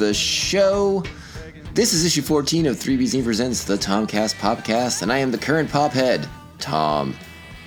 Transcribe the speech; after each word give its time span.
the 0.00 0.14
show. 0.14 1.04
This 1.74 1.92
is 1.92 2.06
issue 2.06 2.22
14 2.22 2.64
of 2.64 2.76
3BZ 2.76 3.22
Presents 3.22 3.64
the 3.64 3.76
Tomcast 3.76 4.34
Podcast, 4.36 5.02
and 5.02 5.12
I 5.12 5.18
am 5.18 5.30
the 5.30 5.36
current 5.36 5.68
pophead, 5.68 6.26
Tom. 6.58 7.14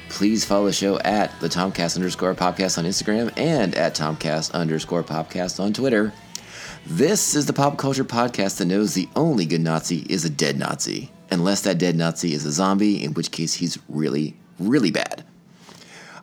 Please 0.10 0.44
follow 0.44 0.66
the 0.66 0.74
show 0.74 0.98
at 1.02 1.40
the 1.42 1.48
Tomcast 1.48 1.96
underscore 1.96 2.34
podcast 2.34 2.80
on 2.80 2.86
Instagram 2.86 3.32
and 3.38 3.76
at 3.76 3.94
Tomcast 3.94 4.52
underscore 4.54 5.04
podcast 5.04 5.60
on 5.60 5.74
Twitter. 5.74 6.12
This 6.88 7.36
is 7.36 7.46
the 7.46 7.54
pop 7.54 7.78
culture 7.78 8.04
podcast 8.04 8.58
that 8.58 8.66
knows 8.66 8.96
the 8.96 9.08
only 9.16 9.46
good 9.46 9.62
Nazi 9.62 10.04
is 10.10 10.26
a 10.26 10.30
dead 10.32 10.58
Nazi, 10.58 11.12
unless 11.30 11.62
that 11.62 11.78
dead 11.78 11.96
Nazi 11.96 12.34
is 12.34 12.48
a 12.48 12.52
zombie, 12.52 13.04
in 13.04 13.14
which 13.14 13.30
case 13.30 13.54
he's 13.54 13.78
really, 13.88 14.36
really 14.58 14.90
bad. 14.90 15.24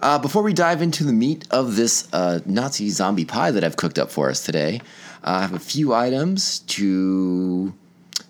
Uh, 0.02 0.18
before 0.18 0.42
we 0.42 0.54
dive 0.54 0.82
into 0.82 1.04
the 1.04 1.12
meat 1.12 1.46
of 1.52 1.76
this 1.76 2.08
uh, 2.12 2.40
Nazi 2.46 2.88
zombie 2.88 3.26
pie 3.26 3.52
that 3.52 3.62
I've 3.62 3.76
cooked 3.76 3.98
up 3.98 4.10
for 4.10 4.28
us 4.28 4.44
today, 4.44 4.80
uh, 5.24 5.30
I 5.30 5.40
have 5.42 5.54
a 5.54 5.58
few 5.58 5.92
items 5.92 6.60
to, 6.60 7.74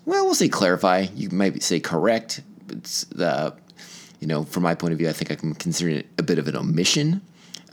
well, 0.05 0.25
we'll 0.25 0.35
say 0.35 0.49
clarify. 0.49 1.07
You 1.15 1.29
might 1.29 1.61
say 1.63 1.79
correct. 1.79 2.41
It's 2.69 3.05
the, 3.05 3.53
you 4.19 4.27
know, 4.27 4.43
from 4.43 4.63
my 4.63 4.75
point 4.75 4.93
of 4.93 4.99
view, 4.99 5.09
I 5.09 5.13
think 5.13 5.31
I 5.31 5.35
can 5.35 5.53
consider 5.53 5.89
it 5.89 6.07
a 6.17 6.23
bit 6.23 6.37
of 6.39 6.47
an 6.47 6.55
omission. 6.55 7.21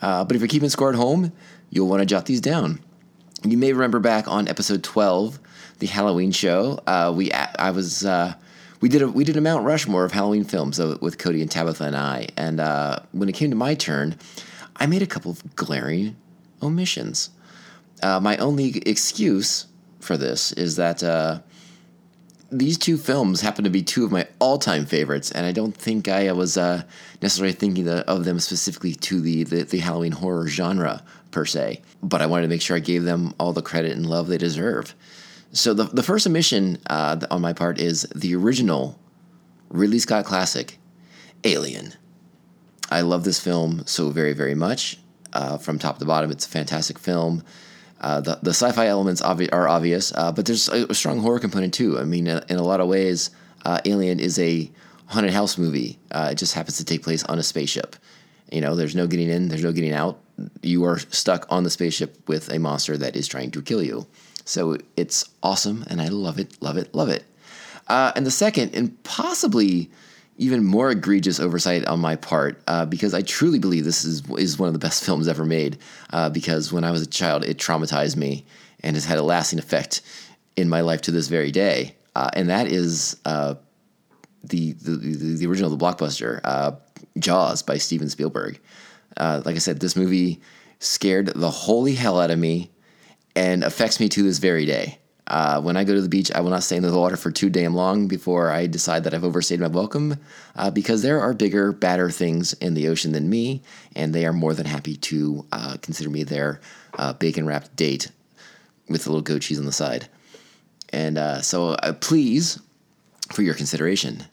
Uh, 0.01 0.25
but 0.25 0.37
if 0.37 0.43
you're 0.43 0.49
keeping 0.49 0.69
score 0.69 0.91
at 0.91 0.95
home, 0.95 1.33
you'll 1.71 1.89
want 1.89 2.01
to 2.01 2.07
jot 2.07 2.27
these 2.27 2.41
down. 2.41 2.81
You 3.45 3.57
may 3.57 3.73
remember 3.73 4.01
back 4.01 4.27
on 4.29 4.49
episode 4.49 4.83
12, 4.83 5.39
the 5.79 5.87
Halloween 5.87 6.33
show. 6.33 6.81
Uh, 6.87 7.13
we 7.15 7.31
I 7.33 7.71
was 7.71 8.05
uh, 8.05 8.35
we 8.81 8.89
did 8.89 9.03
a 9.03 9.09
we 9.09 9.25
did 9.25 9.37
a 9.37 9.41
Mount 9.41 9.65
Rushmore 9.65 10.05
of 10.05 10.13
Halloween 10.13 10.45
films 10.45 10.79
with 10.79 11.19
Cody 11.19 11.41
and 11.41 11.51
Tabitha 11.51 11.85
and 11.85 11.97
I. 11.97 12.29
And 12.37 12.61
uh, 12.61 13.01
when 13.13 13.29
it 13.29 13.33
came 13.33 13.51
to 13.51 13.57
my 13.57 13.75
turn, 13.75 14.17
I 14.77 14.87
made 14.87 15.03
a 15.03 15.07
couple 15.07 15.31
of 15.31 15.57
glaring 15.57 16.17
omissions. 16.63 17.31
Uh, 18.03 18.21
my 18.21 18.37
only 18.37 18.79
excuse 18.87 19.67
for 20.01 20.17
this 20.17 20.53
is 20.53 20.77
that 20.77 21.03
uh, 21.03 21.41
these 22.51 22.79
two 22.79 22.97
films 22.97 23.41
happen 23.41 23.65
to 23.65 23.71
be 23.71 23.83
two 23.83 24.05
of 24.05 24.13
my 24.13 24.27
all-time 24.39 24.87
favorites, 24.87 25.31
and 25.31 25.45
I 25.45 25.53
don't 25.53 25.77
think 25.77 26.09
I 26.09 26.33
was 26.33 26.57
uh, 26.57 26.83
necessarily 27.21 27.53
thinking 27.53 27.89
of 27.89 28.25
them 28.25 28.41
specifically 28.41 28.95
to 28.95 29.21
the, 29.21 29.45
the, 29.45 29.63
the 29.65 29.79
Halloween 29.79 30.13
horror 30.13 30.49
genre 30.49 31.03
per 31.31 31.45
se. 31.45 31.83
But 32.03 32.23
I 32.23 32.27
wanted 32.27 32.43
to 32.43 32.49
make 32.49 32.63
sure 32.63 32.77
I 32.77 32.81
gave 32.81 33.05
them 33.05 33.35
all 33.39 33.53
the 33.53 33.63
credit 33.63 33.97
and 33.97 34.07
love 34.07 34.29
they 34.29 34.39
deserve. 34.39 34.95
So 35.53 35.73
the 35.73 35.85
the 35.85 36.03
first 36.03 36.27
omission 36.27 36.79
uh, 36.89 37.19
on 37.31 37.41
my 37.41 37.53
part 37.53 37.81
is 37.81 38.03
the 38.15 38.35
original 38.35 38.99
Ridley 39.71 39.99
Scott 39.99 40.25
classic, 40.25 40.79
Alien. 41.45 41.95
I 42.91 43.01
love 43.01 43.25
this 43.25 43.41
film 43.41 43.83
so 43.87 44.11
very 44.11 44.35
very 44.35 44.55
much. 44.55 44.99
Uh, 45.33 45.59
from 45.59 45.79
top 45.79 45.99
to 45.99 46.05
bottom, 46.05 46.31
it's 46.31 46.47
a 46.47 46.49
fantastic 46.51 46.99
film. 46.99 47.43
Uh, 48.01 48.21
the 48.21 48.39
the 48.43 48.51
sci-fi 48.51 48.87
elements 48.87 49.21
obvi- 49.23 49.53
are 49.53 49.69
obvious, 49.69 50.13
uh, 50.15 50.31
but 50.31 50.47
there's 50.47 50.69
a, 50.69 50.87
a, 50.87 50.95
strong 50.95 51.21
horror 51.21 51.41
component 51.41 51.75
too. 51.75 51.99
I 51.99 52.05
mean, 52.05 52.29
in, 52.29 52.57
a 52.57 52.63
lot 52.63 52.81
of 52.81 52.87
ways, 52.87 53.31
uh, 53.65 53.81
Alien 53.85 54.21
is 54.21 54.39
a 54.39 54.71
haunted 55.07 55.33
house 55.33 55.59
movie. 55.59 55.99
Uh, 56.11 56.29
it 56.33 56.37
just 56.37 56.55
happens 56.55 56.77
to 56.77 56.85
take 56.85 57.03
place 57.03 57.25
on 57.25 57.39
a 57.39 57.43
spaceship. 57.43 57.97
You 58.53 58.61
know, 58.61 58.77
there's 58.77 58.95
no 58.95 59.07
getting 59.07 59.29
in, 59.29 59.49
there's 59.49 59.65
no 59.65 59.73
getting 59.73 59.93
out. 59.93 60.21
You 60.63 60.85
are 60.85 60.99
stuck 60.99 61.47
on 61.51 61.65
the 61.65 61.71
spaceship 61.71 62.17
with 62.29 62.53
a 62.53 62.59
monster 62.59 62.97
that 62.97 63.17
is 63.17 63.27
trying 63.27 63.51
to 63.53 63.63
kill 63.63 63.83
you. 63.83 64.07
So 64.45 64.79
it's 64.97 65.29
awesome, 65.43 65.85
and 65.89 66.01
I 66.01 66.09
love 66.09 66.39
it, 66.39 66.57
love 66.63 66.77
it, 66.77 66.95
love 66.95 67.09
it. 67.09 67.25
Uh, 67.89 68.13
and 68.15 68.25
the 68.25 68.31
second, 68.31 68.75
and 68.75 69.03
possibly 69.03 69.91
even 70.39 70.65
more 70.65 70.91
egregious 70.91 71.41
oversight 71.41 71.85
on 71.87 71.99
my 71.99 72.15
part, 72.15 72.63
uh, 72.69 72.87
because 72.87 73.13
I 73.13 73.23
truly 73.23 73.59
believe 73.59 73.85
this 73.85 74.05
is 74.05 74.23
is 74.31 74.59
one 74.59 74.69
of 74.69 74.73
the 74.73 74.79
best 74.79 75.05
films 75.07 75.29
ever 75.29 75.45
made. 75.45 75.79
Uh, 76.11 76.31
because 76.31 76.73
when 76.73 76.85
I 76.85 76.91
was 76.91 77.03
a 77.03 77.07
child, 77.07 77.45
it 77.45 77.59
traumatized 77.59 78.17
me 78.17 78.47
and 78.81 78.97
has 78.97 79.05
had 79.05 79.19
a 79.19 79.23
lasting 79.23 79.59
effect 79.59 80.01
in 80.57 80.69
my 80.69 80.81
life 80.81 81.03
to 81.03 81.11
this 81.11 81.29
very 81.29 81.51
day. 81.51 81.97
Uh, 82.15 82.31
and 82.35 82.49
that 82.49 82.69
is 82.69 83.17
uh, 83.25 83.57
the, 84.45 84.73
the, 84.73 84.93
the 84.93 85.37
the 85.37 85.47
original, 85.47 85.71
the 85.71 85.85
blockbuster, 85.85 86.41
uh, 86.45 86.73
Jaws 87.19 87.63
by 87.63 87.77
Steven 87.77 88.09
Spielberg. 88.09 88.61
like 89.19 89.57
I 89.57 89.59
said, 89.59 89.81
this 89.81 89.97
movie 89.97 90.41
scared 90.79 91.27
the 91.27 91.51
holy 91.51 91.95
hell 91.95 92.21
out 92.21 92.31
of 92.31 92.39
me 92.39 92.71
and 93.35 93.65
affects 93.65 93.99
me 93.99 94.09
to 94.09 94.23
this 94.23 94.39
very 94.39 94.67
day. 94.67 94.99
Uh, 95.29 95.61
when 95.61 95.77
I 95.77 95.85
go 95.85 95.95
to 95.95 96.01
the 96.01 96.09
beach, 96.09 96.33
I 96.33 96.41
will 96.41 96.51
not 96.51 96.63
stay 96.63 96.77
in 96.77 96.83
the 96.83 96.99
water 96.99 97.17
for 97.17 97.31
too 97.31 97.51
damn 97.51 97.75
long 97.75 98.09
before 98.09 98.51
I 98.51 98.67
decide 98.67 99.05
that 99.05 99.13
I've 99.13 99.25
overstayed 99.25 99.61
my 99.61 99.67
welcome, 99.67 100.17
uh, 100.57 100.71
because 100.71 101.03
there 101.03 101.21
are 101.21 101.35
bigger, 101.35 101.71
badder 101.71 102.11
things 102.11 102.55
in 102.55 102.73
the 102.73 102.89
ocean 102.89 103.13
than 103.13 103.29
me, 103.29 103.63
and 103.95 104.15
they 104.15 104.25
are 104.25 104.33
more 104.33 104.55
than 104.55 104.65
happy 104.65 104.97
to 104.97 105.45
uh, 105.53 105.77
consider 105.83 106.09
me 106.09 106.25
their 106.25 106.61
uh, 106.99 107.13
bacon 107.13 107.47
wrapped 107.47 107.77
date 107.77 108.11
with 108.89 109.07
a 109.07 109.11
little 109.11 109.21
goat 109.21 109.43
cheese 109.43 109.59
on 109.59 109.67
the 109.67 109.73
side. 109.73 110.09
And 110.95 111.19
uh, 111.19 111.43
so, 111.43 111.71
uh, 111.73 111.93
please, 111.93 112.59
for 113.31 113.43
your 113.43 113.55
consideration, 113.55 114.25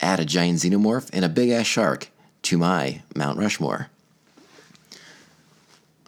add 0.00 0.18
a 0.18 0.24
giant 0.24 0.60
xenomorph 0.60 1.10
and 1.12 1.26
a 1.26 1.28
big 1.28 1.50
ass 1.50 1.66
shark 1.66 2.08
to 2.44 2.56
my 2.56 3.02
Mount 3.14 3.38
Rushmore. 3.38 3.90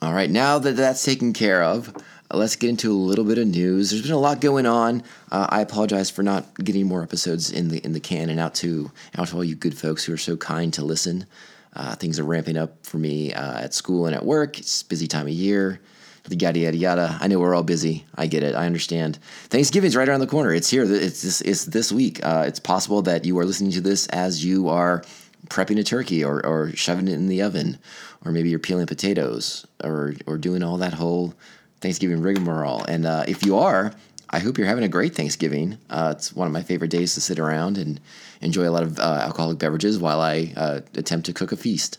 All 0.01 0.15
right, 0.15 0.31
now 0.31 0.59
that 0.59 0.77
that's 0.77 1.05
taken 1.05 1.35
care 1.35 1.63
of, 1.63 1.95
let's 2.33 2.57
get 2.57 2.71
into 2.71 2.91
a 2.91 2.95
little 2.95 3.25
bit 3.25 3.39
of 3.39 3.47
news. 3.47 3.91
There's 3.91 4.03
been 4.03 4.13
a 4.13 4.19
lot 4.19 4.41
going 4.41 4.67
on. 4.67 5.03
Uh, 5.31 5.47
I 5.49 5.61
apologize 5.61 6.11
for 6.11 6.23
not 6.23 6.55
getting 6.55 6.87
more 6.87 7.03
episodes 7.03 7.51
in 7.51 7.69
the 7.69 7.79
in 7.85 7.93
the 7.93 8.01
can 8.01 8.31
and 8.31 8.39
out 8.39 8.55
to 8.57 8.91
out 9.17 9.29
to 9.29 9.37
all 9.37 9.45
you 9.45 9.55
good 9.55 9.77
folks 9.77 10.05
who 10.05 10.13
are 10.13 10.19
so 10.19 10.37
kind 10.37 10.73
to 10.75 10.85
listen. 10.85 11.27
Uh, 11.75 11.95
things 11.95 12.19
are 12.19 12.25
ramping 12.25 12.57
up 12.57 12.85
for 12.85 12.99
me 12.99 13.33
uh, 13.33 13.61
at 13.61 13.75
school 13.75 14.07
and 14.07 14.15
at 14.15 14.25
work. 14.25 14.59
It's 14.59 14.83
busy 14.83 15.07
time 15.07 15.27
of 15.27 15.33
year. 15.33 15.81
Yada 16.29 16.61
yada 16.61 16.77
yada. 16.77 17.19
I 17.21 17.27
know 17.27 17.41
we're 17.41 17.55
all 17.55 17.65
busy. 17.65 18.05
I 18.15 18.27
get 18.27 18.43
it. 18.45 18.55
I 18.55 18.67
understand. 18.67 19.19
Thanksgiving's 19.49 19.97
right 19.97 20.09
around 20.09 20.21
the 20.21 20.27
corner. 20.29 20.55
It's 20.55 20.71
here. 20.71 20.85
It's 20.85 21.23
this. 21.23 21.41
It's 21.41 21.65
this 21.65 21.91
week. 21.91 22.25
Uh, 22.25 22.45
it's 22.47 22.61
possible 22.61 23.03
that 23.03 23.25
you 23.25 23.39
are 23.39 23.45
listening 23.45 23.73
to 23.73 23.81
this 23.81 24.07
as 24.09 24.45
you 24.45 24.69
are 24.69 25.03
prepping 25.49 25.79
a 25.79 25.83
turkey 25.83 26.23
or, 26.23 26.45
or 26.47 26.71
shoving 26.77 27.09
it 27.09 27.15
in 27.15 27.27
the 27.27 27.43
oven, 27.43 27.79
or 28.25 28.31
maybe 28.31 28.51
you're 28.51 28.61
peeling 28.61 28.87
potatoes 28.87 29.67
or 29.83 30.15
or 30.27 30.39
doing 30.39 30.63
all 30.63 30.77
that 30.77 30.95
whole 30.95 31.35
Thanksgiving 31.81 32.23
rigmarole. 32.23 32.85
And 32.85 33.07
uh, 33.07 33.25
if 33.27 33.45
you 33.45 33.59
are, 33.59 33.93
I 34.29 34.39
hope 34.39 34.59
you're 34.59 34.67
having 34.67 34.85
a 34.85 34.89
great 34.89 35.15
Thanksgiving. 35.15 35.79
Uh, 35.89 36.15
it's 36.17 36.33
one 36.33 36.47
of 36.47 36.53
my 36.53 36.63
favorite 36.63 36.91
days 36.91 37.15
to 37.15 37.21
sit 37.21 37.39
around 37.39 37.79
and 37.79 38.01
enjoy 38.41 38.69
a 38.69 38.71
lot 38.71 38.85
of 38.85 38.99
uh, 38.99 39.03
alcoholic 39.23 39.59
beverages 39.59 39.99
while 39.99 40.21
I 40.21 40.53
uh, 40.57 40.81
attempt 40.95 41.27
to 41.27 41.33
cook 41.33 41.53
a 41.53 41.57
feast. 41.57 41.99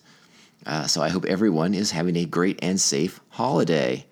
Uh, 0.65 0.87
so 0.87 1.01
I 1.01 1.09
hope 1.09 1.25
everyone 1.25 1.73
is 1.73 1.91
having 1.91 2.15
a 2.15 2.25
great 2.25 2.59
and 2.61 2.79
safe 2.79 3.19
holiday. 3.29 4.05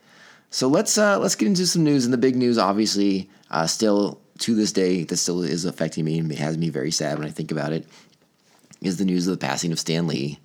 So 0.50 0.68
let's 0.68 0.98
uh, 0.98 1.20
let's 1.20 1.36
get 1.36 1.48
into 1.48 1.68
some 1.68 1.84
news. 1.84 2.06
And 2.06 2.14
the 2.14 2.18
big 2.18 2.36
news, 2.36 2.58
obviously, 2.58 3.30
still 3.68 4.20
to 4.40 4.56
this 4.56 4.72
day, 4.72 5.04
that 5.04 5.18
still 5.18 5.44
is 5.44 5.66
affecting 5.66 6.06
me 6.06 6.18
and 6.18 6.32
has 6.34 6.58
me 6.58 6.70
very 6.70 6.92
sad 6.92 7.20
when 7.20 7.28
I 7.28 7.32
think 7.32 7.52
about 7.52 7.72
it, 7.72 7.86
is 8.82 8.98
the 8.98 9.06
news 9.06 9.28
of 9.28 9.40
the 9.40 9.46
passing 9.46 9.72
of 9.72 9.80
Stan 9.80 10.08
Lee. 10.08 10.40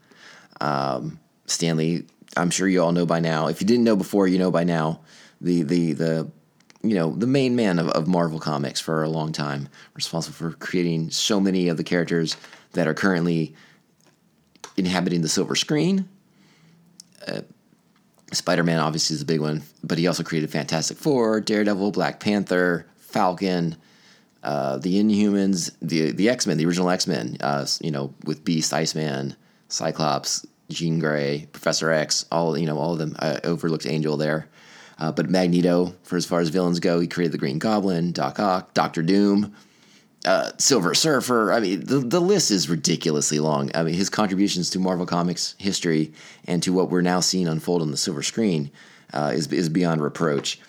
Um, 0.60 1.18
Stan 1.46 1.76
Lee, 1.76 2.04
I'm 2.36 2.50
sure 2.50 2.68
you 2.68 2.82
all 2.82 2.92
know 2.92 3.06
by 3.06 3.20
now. 3.20 3.48
If 3.48 3.60
you 3.60 3.66
didn't 3.66 3.84
know 3.84 3.96
before, 3.96 4.26
you 4.28 4.38
know 4.38 4.50
by 4.50 4.64
now 4.64 5.00
the 5.40 5.62
the 5.62 5.92
the 5.92 6.30
you 6.82 6.94
know 6.94 7.12
the 7.12 7.26
main 7.26 7.56
man 7.56 7.78
of, 7.78 7.88
of 7.88 8.06
Marvel 8.06 8.38
Comics 8.38 8.80
for 8.80 9.02
a 9.02 9.08
long 9.08 9.32
time, 9.32 9.68
responsible 9.94 10.34
for 10.34 10.56
creating 10.56 11.10
so 11.10 11.40
many 11.40 11.68
of 11.68 11.76
the 11.76 11.84
characters 11.84 12.36
that 12.72 12.86
are 12.86 12.94
currently 12.94 13.54
inhabiting 14.76 15.22
the 15.22 15.28
silver 15.28 15.54
screen. 15.54 16.08
Uh, 17.26 17.42
Spider 18.32 18.64
Man 18.64 18.80
obviously 18.80 19.14
is 19.14 19.22
a 19.22 19.26
big 19.26 19.40
one, 19.40 19.62
but 19.82 19.98
he 19.98 20.06
also 20.06 20.22
created 20.22 20.50
Fantastic 20.50 20.96
Four, 20.96 21.40
Daredevil, 21.40 21.92
Black 21.92 22.20
Panther, 22.20 22.86
Falcon, 22.96 23.76
uh, 24.42 24.78
the 24.78 25.02
Inhumans, 25.02 25.70
the 25.80 26.10
the 26.12 26.28
X 26.28 26.46
Men, 26.46 26.58
the 26.58 26.66
original 26.66 26.90
X 26.90 27.06
Men. 27.06 27.36
Uh, 27.40 27.66
you 27.80 27.90
know, 27.90 28.12
with 28.24 28.44
Beast, 28.44 28.74
Iceman, 28.74 29.36
Cyclops, 29.68 30.44
Jean 30.70 30.98
Grey, 30.98 31.46
Professor 31.52 31.90
X, 31.90 32.24
all 32.32 32.56
you 32.56 32.66
know, 32.66 32.78
all 32.78 32.92
of 32.92 32.98
them. 32.98 33.16
Uh, 33.18 33.40
overlooked 33.44 33.86
Angel 33.86 34.16
there. 34.16 34.48
Uh, 34.98 35.10
but 35.10 35.28
Magneto, 35.28 35.94
for 36.04 36.16
as 36.16 36.24
far 36.24 36.40
as 36.40 36.50
villains 36.50 36.80
go, 36.80 37.00
he 37.00 37.08
created 37.08 37.32
the 37.32 37.38
Green 37.38 37.58
Goblin, 37.58 38.12
Doc 38.12 38.38
Ock, 38.38 38.74
Doctor 38.74 39.02
Doom, 39.02 39.54
uh, 40.24 40.52
Silver 40.58 40.94
Surfer. 40.94 41.52
I 41.52 41.60
mean, 41.60 41.84
the, 41.84 41.98
the 41.98 42.20
list 42.20 42.50
is 42.50 42.68
ridiculously 42.68 43.40
long. 43.40 43.70
I 43.74 43.82
mean, 43.82 43.94
his 43.94 44.08
contributions 44.08 44.70
to 44.70 44.78
Marvel 44.78 45.04
Comics 45.04 45.56
history 45.58 46.12
and 46.46 46.62
to 46.62 46.72
what 46.72 46.90
we're 46.90 47.02
now 47.02 47.20
seeing 47.20 47.48
unfold 47.48 47.82
on 47.82 47.90
the 47.90 47.96
silver 47.96 48.22
screen 48.22 48.70
uh, 49.12 49.32
is 49.34 49.52
is 49.52 49.68
beyond 49.68 50.00
reproach. 50.00 50.60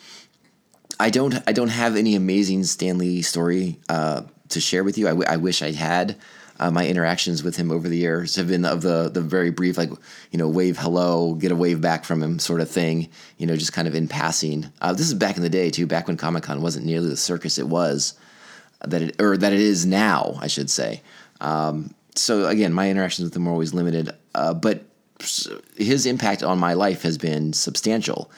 I 0.99 1.09
don't 1.09 1.35
I 1.47 1.51
don't 1.51 1.69
have 1.69 1.95
any 1.95 2.15
amazing 2.15 2.63
Stan 2.63 2.97
Lee 2.97 3.21
story 3.21 3.79
uh, 3.89 4.23
to 4.49 4.59
share 4.59 4.83
with 4.83 4.97
you. 4.97 5.07
I, 5.07 5.11
w- 5.11 5.27
I 5.29 5.37
wish 5.37 5.61
I 5.61 5.71
had. 5.71 6.17
Uh, 6.59 6.71
my 6.71 6.87
interactions 6.87 7.43
with 7.43 7.57
him 7.57 7.71
over 7.71 7.89
the 7.89 7.97
years 7.97 8.35
have 8.35 8.47
been 8.47 8.65
of 8.65 8.81
the 8.81 9.09
the 9.09 9.21
very 9.21 9.51
brief, 9.51 9.77
like 9.77 9.89
you 10.31 10.39
know, 10.39 10.47
wave 10.47 10.77
hello, 10.77 11.33
get 11.35 11.51
a 11.51 11.55
wave 11.55 11.81
back 11.81 12.05
from 12.05 12.23
him 12.23 12.39
sort 12.39 12.61
of 12.61 12.69
thing. 12.69 13.09
You 13.37 13.47
know, 13.47 13.55
just 13.55 13.73
kind 13.73 13.87
of 13.87 13.95
in 13.95 14.07
passing. 14.07 14.71
Uh, 14.81 14.93
this 14.93 15.07
is 15.07 15.13
back 15.13 15.37
in 15.37 15.43
the 15.43 15.49
day 15.49 15.69
too, 15.69 15.87
back 15.87 16.07
when 16.07 16.17
Comic 16.17 16.43
Con 16.43 16.61
wasn't 16.61 16.85
nearly 16.85 17.09
the 17.09 17.17
circus 17.17 17.57
it 17.57 17.67
was 17.67 18.13
that 18.85 19.01
it 19.01 19.21
or 19.21 19.37
that 19.37 19.53
it 19.53 19.59
is 19.59 19.85
now, 19.85 20.37
I 20.39 20.47
should 20.47 20.69
say. 20.69 21.01
Um, 21.41 21.93
so 22.15 22.47
again, 22.47 22.71
my 22.73 22.89
interactions 22.89 23.25
with 23.25 23.35
him 23.35 23.47
are 23.47 23.51
always 23.51 23.73
limited, 23.73 24.11
uh, 24.33 24.53
but 24.53 24.85
his 25.75 26.05
impact 26.05 26.43
on 26.43 26.59
my 26.59 26.73
life 26.73 27.01
has 27.03 27.17
been 27.17 27.53
substantial. 27.53 28.29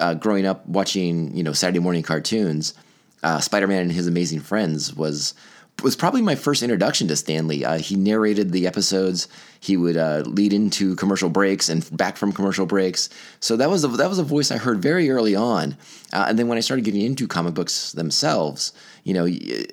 uh, 0.00 0.14
growing 0.14 0.46
up 0.46 0.66
watching 0.66 1.36
you 1.36 1.42
know 1.42 1.52
Saturday 1.52 1.78
morning 1.78 2.02
cartoons, 2.02 2.74
uh, 3.22 3.40
Spider 3.40 3.66
Man 3.66 3.82
and 3.82 3.92
His 3.92 4.06
Amazing 4.06 4.40
Friends 4.40 4.94
was 4.94 5.34
was 5.82 5.94
probably 5.94 6.22
my 6.22 6.34
first 6.34 6.62
introduction 6.62 7.06
to 7.08 7.16
Stan 7.16 7.48
Lee. 7.48 7.64
Uh, 7.64 7.78
he 7.78 7.96
narrated 7.96 8.50
the 8.50 8.66
episodes. 8.66 9.28
He 9.60 9.76
would 9.76 9.96
uh, 9.96 10.22
lead 10.24 10.52
into 10.52 10.96
commercial 10.96 11.28
breaks 11.28 11.68
and 11.68 11.86
back 11.96 12.16
from 12.16 12.32
commercial 12.32 12.64
breaks. 12.64 13.10
So 13.40 13.56
that 13.56 13.68
was 13.68 13.84
a, 13.84 13.88
that 13.88 14.08
was 14.08 14.18
a 14.18 14.22
voice 14.22 14.50
I 14.50 14.56
heard 14.56 14.80
very 14.80 15.10
early 15.10 15.34
on. 15.34 15.76
Uh, 16.12 16.26
and 16.28 16.38
then 16.38 16.48
when 16.48 16.56
I 16.56 16.62
started 16.62 16.84
getting 16.84 17.02
into 17.02 17.28
comic 17.28 17.54
books 17.54 17.92
themselves, 17.92 18.72
you 19.04 19.12
know, 19.12 19.26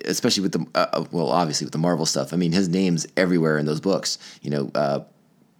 especially 0.06 0.44
with 0.44 0.52
the 0.52 0.66
uh, 0.76 0.88
uh, 0.92 1.06
well, 1.12 1.30
obviously 1.30 1.66
with 1.66 1.74
the 1.74 1.78
Marvel 1.78 2.06
stuff. 2.06 2.34
I 2.34 2.38
mean, 2.38 2.52
his 2.52 2.68
name's 2.68 3.08
everywhere 3.16 3.58
in 3.58 3.66
those 3.66 3.80
books. 3.80 4.18
You 4.42 4.50
know, 4.50 5.06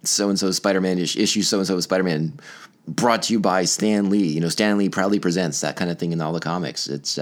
so 0.02 0.28
and 0.28 0.38
so 0.38 0.50
Spider 0.50 0.80
Man 0.80 0.98
issue, 0.98 1.42
so 1.42 1.58
and 1.58 1.66
so 1.66 1.80
Spider 1.80 2.04
Man, 2.04 2.38
brought 2.86 3.22
to 3.24 3.32
you 3.32 3.40
by 3.40 3.64
Stan 3.64 4.10
Lee. 4.10 4.26
You 4.26 4.40
know, 4.40 4.48
Stan 4.50 4.76
Lee 4.76 4.88
proudly 4.90 5.18
presents 5.18 5.62
that 5.62 5.76
kind 5.76 5.90
of 5.90 5.98
thing 5.98 6.12
in 6.12 6.20
all 6.20 6.32
the 6.32 6.40
comics. 6.40 6.86
It's 6.86 7.18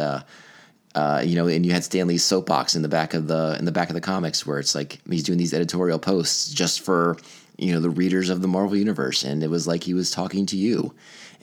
uh, 0.95 1.23
you 1.25 1.37
know, 1.37 1.47
and 1.47 1.65
you 1.65 1.73
had 1.73 1.85
Stan 1.85 2.07
Lee's 2.07 2.25
soapbox 2.25 2.75
in 2.75 2.83
the 2.83 2.89
back 2.89 3.15
of 3.15 3.27
the 3.27 3.57
in 3.59 3.65
the 3.65 3.73
back 3.73 3.89
of 3.89 3.95
the 3.95 4.01
comics 4.01 4.47
where 4.47 4.59
it's 4.59 4.75
like 4.75 5.01
he's 5.09 5.23
doing 5.23 5.39
these 5.39 5.55
editorial 5.55 5.99
posts 5.99 6.53
just 6.53 6.83
for 6.83 7.17
you 7.57 7.73
know 7.73 7.81
the 7.81 7.91
readers 7.91 8.29
of 8.29 8.43
the 8.43 8.49
Marvel 8.49 8.77
universe, 8.77 9.25
and 9.25 9.43
it 9.43 9.49
was 9.49 9.67
like 9.67 9.85
he 9.85 9.95
was 9.95 10.11
talking 10.11 10.47
to 10.47 10.57
you, 10.57 10.95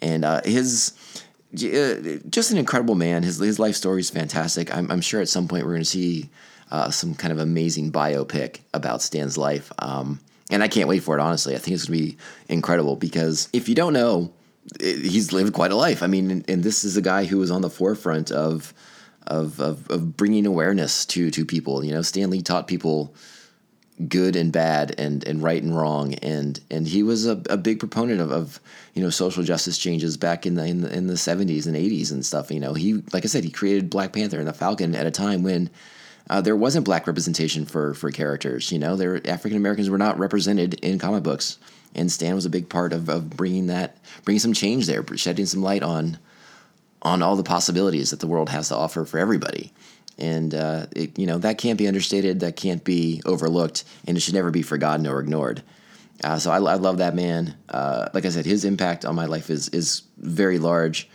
and 0.01 0.25
uh, 0.25 0.42
his. 0.44 0.94
Uh, 1.51 2.19
just 2.30 2.51
an 2.51 2.60
incredible 2.60 2.94
man. 2.94 3.24
His 3.24 3.40
his 3.40 3.57
life 3.57 3.75
story 3.75 4.01
is 4.01 4.12
fantastic. 4.12 4.72
I'm, 4.72 4.92
I'm 4.92 5.01
sure 5.01 5.19
at 5.19 5.30
some 5.30 5.48
point 5.48 5.66
we're 5.66 5.72
going 5.72 5.81
to 5.81 5.86
see 5.86 6.30
uh, 6.69 6.92
some 6.92 7.16
kind 7.16 7.31
of 7.31 7.40
amazing 7.40 7.92
biopic 7.92 8.60
about 8.72 9.01
Stan's 9.01 9.36
life. 9.36 9.72
Um, 9.80 10.19
and 10.51 10.63
I 10.63 10.68
can't 10.68 10.88
wait 10.88 11.04
for 11.04 11.18
it. 11.18 11.22
Honestly, 11.22 11.56
I 11.56 11.57
think 11.57 11.75
it's 11.75 11.86
going 11.86 12.00
to 12.00 12.06
be 12.06 12.18
incredible 12.48 12.96
because 12.96 13.50
if 13.54 13.69
you 13.69 13.75
don't 13.75 13.94
know, 13.94 14.31
he's 14.80 15.34
lived 15.34 15.54
quite 15.54 15.72
a 15.72 15.75
life. 15.75 16.04
I 16.04 16.07
mean, 16.07 16.31
and, 16.31 16.50
and 16.50 16.63
this 16.63 16.84
is 16.84 16.98
a 16.98 17.01
guy 17.01 17.25
who 17.25 17.38
was 17.38 17.51
on 17.51 17.62
the 17.62 17.69
forefront 17.69 18.31
of 18.31 18.74
of, 19.29 19.59
of, 19.59 19.89
of 19.89 20.17
bringing 20.17 20.45
awareness 20.45 21.05
to 21.07 21.31
to 21.31 21.45
people. 21.45 21.83
You 21.83 21.93
know, 21.93 22.01
Stan 22.01 22.29
Lee 22.29 22.41
taught 22.41 22.67
people 22.67 23.13
good 24.07 24.35
and 24.37 24.53
bad 24.53 24.95
and, 24.97 25.25
and 25.25 25.43
right 25.43 25.61
and 25.61 25.75
wrong. 25.75 26.13
And 26.15 26.59
and 26.71 26.87
he 26.87 27.03
was 27.03 27.25
a, 27.25 27.41
a 27.49 27.57
big 27.57 27.79
proponent 27.79 28.21
of, 28.21 28.31
of 28.31 28.59
you 28.93 29.03
know 29.03 29.09
social 29.09 29.43
justice 29.43 29.77
changes 29.77 30.17
back 30.17 30.45
in 30.45 30.55
the, 30.55 30.65
in 30.65 30.81
the 30.81 30.93
in 30.95 31.07
the 31.07 31.13
70s 31.13 31.67
and 31.67 31.75
80s 31.75 32.11
and 32.11 32.25
stuff 32.25 32.51
you 32.51 32.59
know. 32.59 32.73
He 32.73 33.01
like 33.13 33.25
I 33.25 33.27
said 33.27 33.43
he 33.43 33.51
created 33.51 33.89
Black 33.89 34.13
Panther 34.13 34.39
and 34.39 34.47
the 34.47 34.53
Falcon 34.53 34.95
at 34.95 35.05
a 35.05 35.11
time 35.11 35.43
when 35.43 35.69
uh, 36.29 36.41
there 36.41 36.55
wasn't 36.55 36.85
black 36.85 37.07
representation 37.07 37.65
for 37.65 37.93
for 37.93 38.11
characters 38.11 38.71
you 38.71 38.79
know. 38.79 38.95
There 38.95 39.21
African 39.27 39.57
Americans 39.57 39.89
were 39.89 39.97
not 39.97 40.19
represented 40.19 40.75
in 40.75 40.99
comic 40.99 41.23
books. 41.23 41.57
And 41.95 42.11
Stan 42.11 42.35
was 42.35 42.45
a 42.45 42.51
big 42.51 42.69
part 42.69 42.93
of, 42.93 43.09
of 43.09 43.31
bringing 43.31 43.67
that 43.67 43.97
bringing 44.23 44.39
some 44.39 44.53
change 44.53 44.85
there 44.85 45.03
shedding 45.17 45.47
some 45.47 45.63
light 45.63 45.81
on 45.81 46.19
on 47.01 47.22
all 47.22 47.36
the 47.36 47.44
possibilities 47.44 48.12
that 48.12 48.19
the 48.19 48.28
world 48.28 48.50
has 48.50 48.69
to 48.69 48.75
offer 48.75 49.06
for 49.06 49.18
everybody. 49.18 49.72
And 50.18 50.54
uh, 50.54 50.88
it, 50.96 51.18
you 51.18 51.25
know 51.25 51.38
that 51.38 51.57
can't 51.57 51.78
be 51.78 51.88
understated. 51.88 52.42
That 52.42 52.57
can't 52.57 52.84
be 52.84 53.22
overlooked, 53.25 53.86
and 54.06 54.18
it 54.18 54.19
should 54.19 54.34
never 54.34 54.51
be 54.51 54.62
forgotten 54.62 55.07
or 55.07 55.19
ignored. 55.22 55.63
Uh, 56.22 56.38
so 56.38 56.51
I, 56.51 56.57
I, 56.57 56.75
love 56.75 56.98
that 56.98 57.16
man. 57.16 57.56
Uh, 57.69 58.10
like 58.13 58.25
I 58.25 58.30
said, 58.30 58.46
his 58.46 58.66
impact 58.66 59.06
on 59.06 59.16
my 59.16 59.25
life 59.25 59.50
is 59.50 59.69
is 59.69 60.01
very 60.18 60.60
large. 60.60 61.10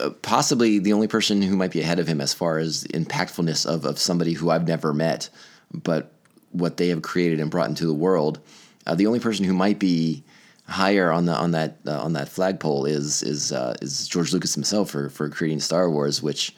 Uh, 0.00 0.10
possibly 0.22 0.80
the 0.80 0.92
only 0.92 1.06
person 1.06 1.40
who 1.42 1.54
might 1.54 1.70
be 1.70 1.80
ahead 1.80 2.00
of 2.00 2.08
him 2.08 2.20
as 2.20 2.34
far 2.34 2.58
as 2.58 2.82
impactfulness 2.84 3.64
of 3.64 3.84
of 3.84 4.00
somebody 4.00 4.32
who 4.32 4.50
I've 4.50 4.66
never 4.66 4.92
met, 4.92 5.28
but 5.72 6.12
what 6.50 6.76
they 6.76 6.88
have 6.88 7.02
created 7.02 7.38
and 7.38 7.50
brought 7.52 7.68
into 7.68 7.86
the 7.86 7.94
world. 7.94 8.40
Uh, 8.84 8.96
the 8.96 9.06
only 9.06 9.20
person 9.20 9.44
who 9.44 9.52
might 9.52 9.78
be 9.78 10.24
higher 10.68 11.10
on 11.10 11.24
the 11.24 11.34
on 11.34 11.52
that 11.52 11.78
uh, 11.86 12.00
on 12.00 12.12
that 12.12 12.28
flagpole 12.28 12.84
is 12.84 13.22
is 13.22 13.52
uh, 13.52 13.74
is 13.80 14.06
George 14.06 14.32
Lucas 14.32 14.54
himself 14.54 14.90
for 14.90 15.08
for 15.08 15.28
creating 15.28 15.60
Star 15.60 15.90
Wars, 15.90 16.22
which 16.22 16.54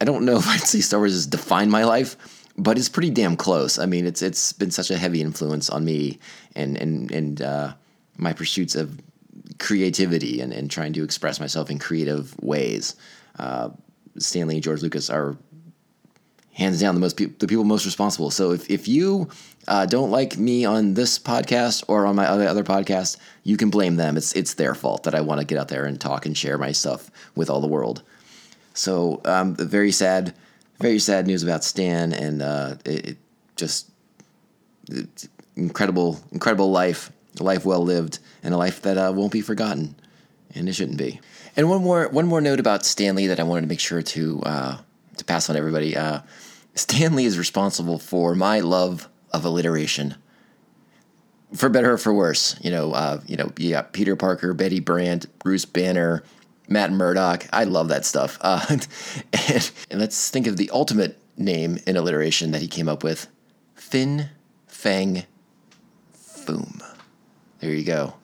I 0.00 0.04
don't 0.04 0.24
know 0.24 0.36
if 0.38 0.48
I'd 0.48 0.60
say 0.60 0.80
Star 0.80 1.00
Wars 1.00 1.12
has 1.12 1.26
defined 1.26 1.70
my 1.70 1.84
life, 1.84 2.16
but 2.56 2.78
it's 2.78 2.88
pretty 2.88 3.10
damn 3.10 3.36
close. 3.36 3.78
I 3.78 3.86
mean, 3.86 4.06
it's 4.06 4.22
it's 4.22 4.52
been 4.52 4.70
such 4.70 4.90
a 4.90 4.96
heavy 4.96 5.20
influence 5.20 5.70
on 5.70 5.84
me 5.84 6.18
and 6.54 6.76
and 6.76 7.10
and 7.10 7.42
uh, 7.42 7.74
my 8.16 8.32
pursuits 8.32 8.74
of 8.74 8.98
creativity 9.58 10.40
and, 10.40 10.52
and 10.52 10.70
trying 10.70 10.92
to 10.94 11.04
express 11.04 11.38
myself 11.38 11.70
in 11.70 11.78
creative 11.78 12.34
ways. 12.42 12.96
Uh, 13.38 13.70
Stan 14.18 14.48
and 14.50 14.62
George 14.62 14.82
Lucas 14.82 15.10
are 15.10 15.36
hands 16.56 16.80
down 16.80 16.94
the 16.94 17.00
most 17.00 17.16
pe- 17.16 17.26
the 17.26 17.46
people 17.46 17.64
most 17.64 17.84
responsible. 17.84 18.30
So 18.30 18.52
if 18.52 18.70
if 18.70 18.88
you 18.88 19.28
uh, 19.68 19.86
don't 19.86 20.10
like 20.10 20.38
me 20.38 20.64
on 20.64 20.94
this 20.94 21.18
podcast 21.18 21.84
or 21.86 22.06
on 22.06 22.16
my 22.16 22.26
other 22.26 22.48
other 22.48 22.64
podcast, 22.64 23.18
you 23.44 23.56
can 23.56 23.70
blame 23.70 23.96
them. 23.96 24.16
It's 24.16 24.32
it's 24.34 24.54
their 24.54 24.74
fault 24.74 25.04
that 25.04 25.14
I 25.14 25.20
want 25.20 25.40
to 25.40 25.46
get 25.46 25.58
out 25.58 25.68
there 25.68 25.84
and 25.84 26.00
talk 26.00 26.26
and 26.26 26.36
share 26.36 26.58
my 26.58 26.72
stuff 26.72 27.10
with 27.34 27.50
all 27.50 27.60
the 27.60 27.66
world. 27.66 28.02
So 28.74 29.20
um, 29.24 29.54
very 29.54 29.92
sad, 29.92 30.34
very 30.80 30.98
sad 30.98 31.26
news 31.26 31.42
about 31.42 31.62
Stan 31.62 32.12
and 32.12 32.42
uh, 32.42 32.76
it, 32.84 33.06
it 33.10 33.16
just 33.56 33.90
incredible 35.56 36.20
incredible 36.32 36.70
life, 36.70 37.12
a 37.38 37.42
life 37.42 37.66
well 37.66 37.82
lived, 37.82 38.18
and 38.42 38.54
a 38.54 38.56
life 38.56 38.80
that 38.82 38.96
uh, 38.96 39.12
won't 39.14 39.32
be 39.32 39.42
forgotten, 39.42 39.94
and 40.54 40.68
it 40.68 40.74
shouldn't 40.74 40.98
be. 40.98 41.20
And 41.54 41.68
one 41.68 41.82
more 41.82 42.08
one 42.08 42.26
more 42.26 42.40
note 42.40 42.60
about 42.60 42.86
Stan 42.86 43.14
Lee 43.14 43.26
that 43.26 43.40
I 43.40 43.42
wanted 43.42 43.62
to 43.62 43.66
make 43.66 43.80
sure 43.80 44.00
to 44.00 44.42
uh, 44.42 44.78
to 45.18 45.24
pass 45.24 45.50
on 45.50 45.56
everybody. 45.56 45.96
Stan 46.76 47.16
Lee 47.16 47.24
is 47.24 47.38
responsible 47.38 47.98
for 47.98 48.34
my 48.34 48.60
love 48.60 49.08
of 49.32 49.44
alliteration. 49.44 50.14
For 51.54 51.68
better 51.68 51.92
or 51.92 51.98
for 51.98 52.12
worse, 52.12 52.56
you 52.62 52.70
know, 52.70 52.92
uh, 52.92 53.20
you 53.26 53.36
know, 53.36 53.50
yeah, 53.56 53.82
Peter 53.82 54.14
Parker, 54.14 54.52
Betty 54.52 54.80
Brant, 54.80 55.26
Bruce 55.38 55.64
Banner, 55.64 56.22
Matt 56.68 56.92
Murdock. 56.92 57.46
I 57.52 57.64
love 57.64 57.88
that 57.88 58.04
stuff. 58.04 58.38
Uh, 58.46 58.64
and, 58.68 58.88
and, 59.90 60.00
let's 60.00 60.30
think 60.30 60.46
of 60.46 60.56
the 60.56 60.70
ultimate 60.70 61.18
name 61.36 61.78
in 61.86 61.96
alliteration 61.96 62.50
that 62.52 62.60
he 62.60 62.68
came 62.68 62.88
up 62.88 63.02
with: 63.02 63.28
Fin 63.74 64.28
Fang 64.66 65.24
Foom. 66.14 66.82
There 67.60 67.72
you 67.72 67.84
go. 67.84 68.14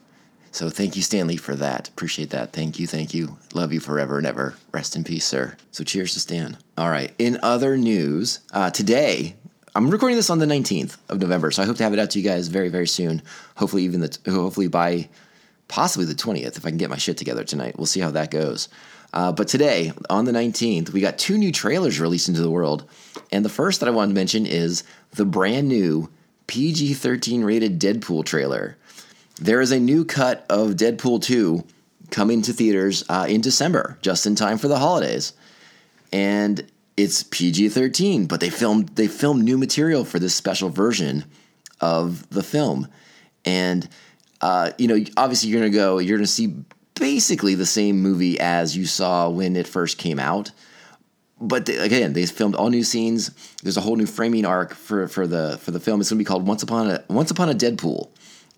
So 0.52 0.68
thank 0.68 0.97
you, 0.97 1.02
Stan 1.02 1.26
Lee, 1.26 1.37
for 1.37 1.56
that. 1.56 1.88
Appreciate 1.88 2.30
that. 2.30 2.52
Thank 2.52 2.78
you, 2.78 2.87
thank 2.87 3.14
you. 3.14 3.38
Love 3.54 3.73
you 3.73 3.80
forever 3.80 4.18
and 4.18 4.26
ever. 4.26 4.54
Rest 4.71 4.94
in 4.94 5.02
peace, 5.02 5.25
sir. 5.25 5.56
So 5.71 5.82
cheers 5.82 6.12
to 6.12 6.21
Stan. 6.21 6.59
All 6.76 6.90
right. 6.90 7.12
In 7.18 7.38
other 7.42 7.78
news, 7.78 8.40
uh, 8.52 8.71
today 8.71 9.35
I'm 9.75 9.88
recording 9.88 10.16
this 10.16 10.28
on 10.28 10.38
the 10.38 10.44
19th 10.44 10.99
of 11.09 11.18
November, 11.18 11.50
so 11.50 11.62
I 11.62 11.66
hope 11.66 11.78
to 11.78 11.82
have 11.82 11.94
it 11.94 11.99
out 11.99 12.11
to 12.11 12.18
you 12.18 12.28
guys 12.28 12.49
very, 12.49 12.68
very 12.68 12.87
soon. 12.87 13.23
Hopefully, 13.56 13.85
even 13.85 14.00
the 14.00 14.18
hopefully 14.26 14.68
by 14.68 15.09
possibly 15.68 16.04
the 16.04 16.14
20th 16.14 16.59
if 16.59 16.66
I 16.66 16.68
can 16.68 16.76
get 16.76 16.90
my 16.90 16.99
shit 16.99 17.16
together 17.16 17.42
tonight. 17.42 17.78
We'll 17.78 17.87
see 17.87 18.00
how 18.00 18.11
that 18.11 18.30
goes. 18.30 18.68
Uh, 19.14 19.32
but 19.32 19.49
today, 19.49 19.92
on 20.11 20.26
the 20.26 20.32
19th, 20.32 20.90
we 20.90 21.00
got 21.00 21.16
two 21.16 21.38
new 21.38 21.50
trailers 21.50 22.00
released 22.00 22.28
into 22.28 22.42
the 22.42 22.50
world, 22.50 22.85
and 23.30 23.42
the 23.42 23.49
first 23.49 23.80
that 23.80 23.88
I 23.88 23.92
wanted 23.92 24.09
to 24.09 24.14
mention 24.14 24.44
is 24.44 24.85
the 25.12 25.25
brand 25.25 25.68
new 25.68 26.11
PG-13 26.49 27.42
rated 27.42 27.80
Deadpool 27.80 28.26
trailer. 28.26 28.76
There 29.42 29.61
is 29.61 29.72
a 29.72 29.80
new 29.80 30.04
cut 30.04 30.46
of 30.49 30.76
Deadpool 30.76 31.20
2 31.20 31.64
coming 32.12 32.42
to 32.42 32.52
theaters 32.52 33.02
uh, 33.08 33.26
in 33.28 33.40
December, 33.40 33.99
just 34.00 34.25
in 34.25 34.37
time 34.37 34.56
for 34.56 34.68
the 34.68 34.78
holidays. 34.78 35.32
And 36.12 36.64
it's 36.96 37.25
PG-13, 37.25 38.28
but 38.28 38.38
they 38.38 38.50
filmed 38.50 38.90
they 38.90 39.08
filmed 39.08 39.42
new 39.42 39.58
material 39.58 40.04
for 40.04 40.20
this 40.20 40.32
special 40.32 40.68
version 40.68 41.25
of 41.80 42.28
the 42.30 42.44
film. 42.44 42.87
And 43.44 43.88
uh, 44.40 44.70
you 44.78 44.87
know, 44.87 45.04
obviously 45.16 45.50
you're 45.50 45.58
going 45.58 45.72
to 45.72 45.76
go 45.76 45.99
you're 45.99 46.18
going 46.18 46.25
to 46.25 46.32
see 46.32 46.54
basically 46.94 47.56
the 47.56 47.66
same 47.66 48.00
movie 48.00 48.38
as 48.38 48.76
you 48.76 48.87
saw 48.87 49.28
when 49.28 49.56
it 49.56 49.66
first 49.66 49.99
came 49.99 50.20
out. 50.20 50.52
But 51.40 51.66
they, 51.66 51.78
again, 51.78 52.12
they 52.12 52.26
filmed 52.26 52.54
all 52.54 52.70
new 52.70 52.84
scenes. 52.84 53.32
There's 53.64 53.76
a 53.76 53.80
whole 53.80 53.96
new 53.96 54.06
framing 54.06 54.44
arc 54.44 54.72
for, 54.72 55.08
for 55.08 55.26
the 55.26 55.58
for 55.61 55.72
the 55.72 55.80
film. 55.80 56.00
It's 56.00 56.11
going 56.11 56.18
to 56.18 56.25
be 56.25 56.28
called 56.28 56.46
Once 56.46 56.62
Upon 56.62 56.92
a 56.92 57.04
Once 57.08 57.32
Upon 57.32 57.49
a 57.49 57.54
Deadpool 57.54 58.11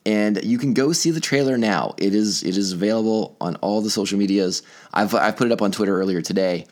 and 0.07 0.43
you 0.45 0.59
can 0.59 0.75
go 0.75 0.93
see 0.93 1.11
the 1.11 1.21
trailer 1.21 1.57
now. 1.57 1.95
It 1.97 2.15
is 2.15 2.43
it 2.43 2.57
is 2.57 2.73
available 2.73 3.37
on 3.41 3.57
all 3.57 3.81
the 3.81 3.91
social 3.91 4.19
medias. 4.19 4.63
I've 4.93 5.15
I 5.15 5.31
put 5.31 5.47
it 5.47 5.53
up 5.53 5.63
on 5.63 5.73
Twitter 5.73 5.99
earlier 5.99 6.21
today. 6.21 6.67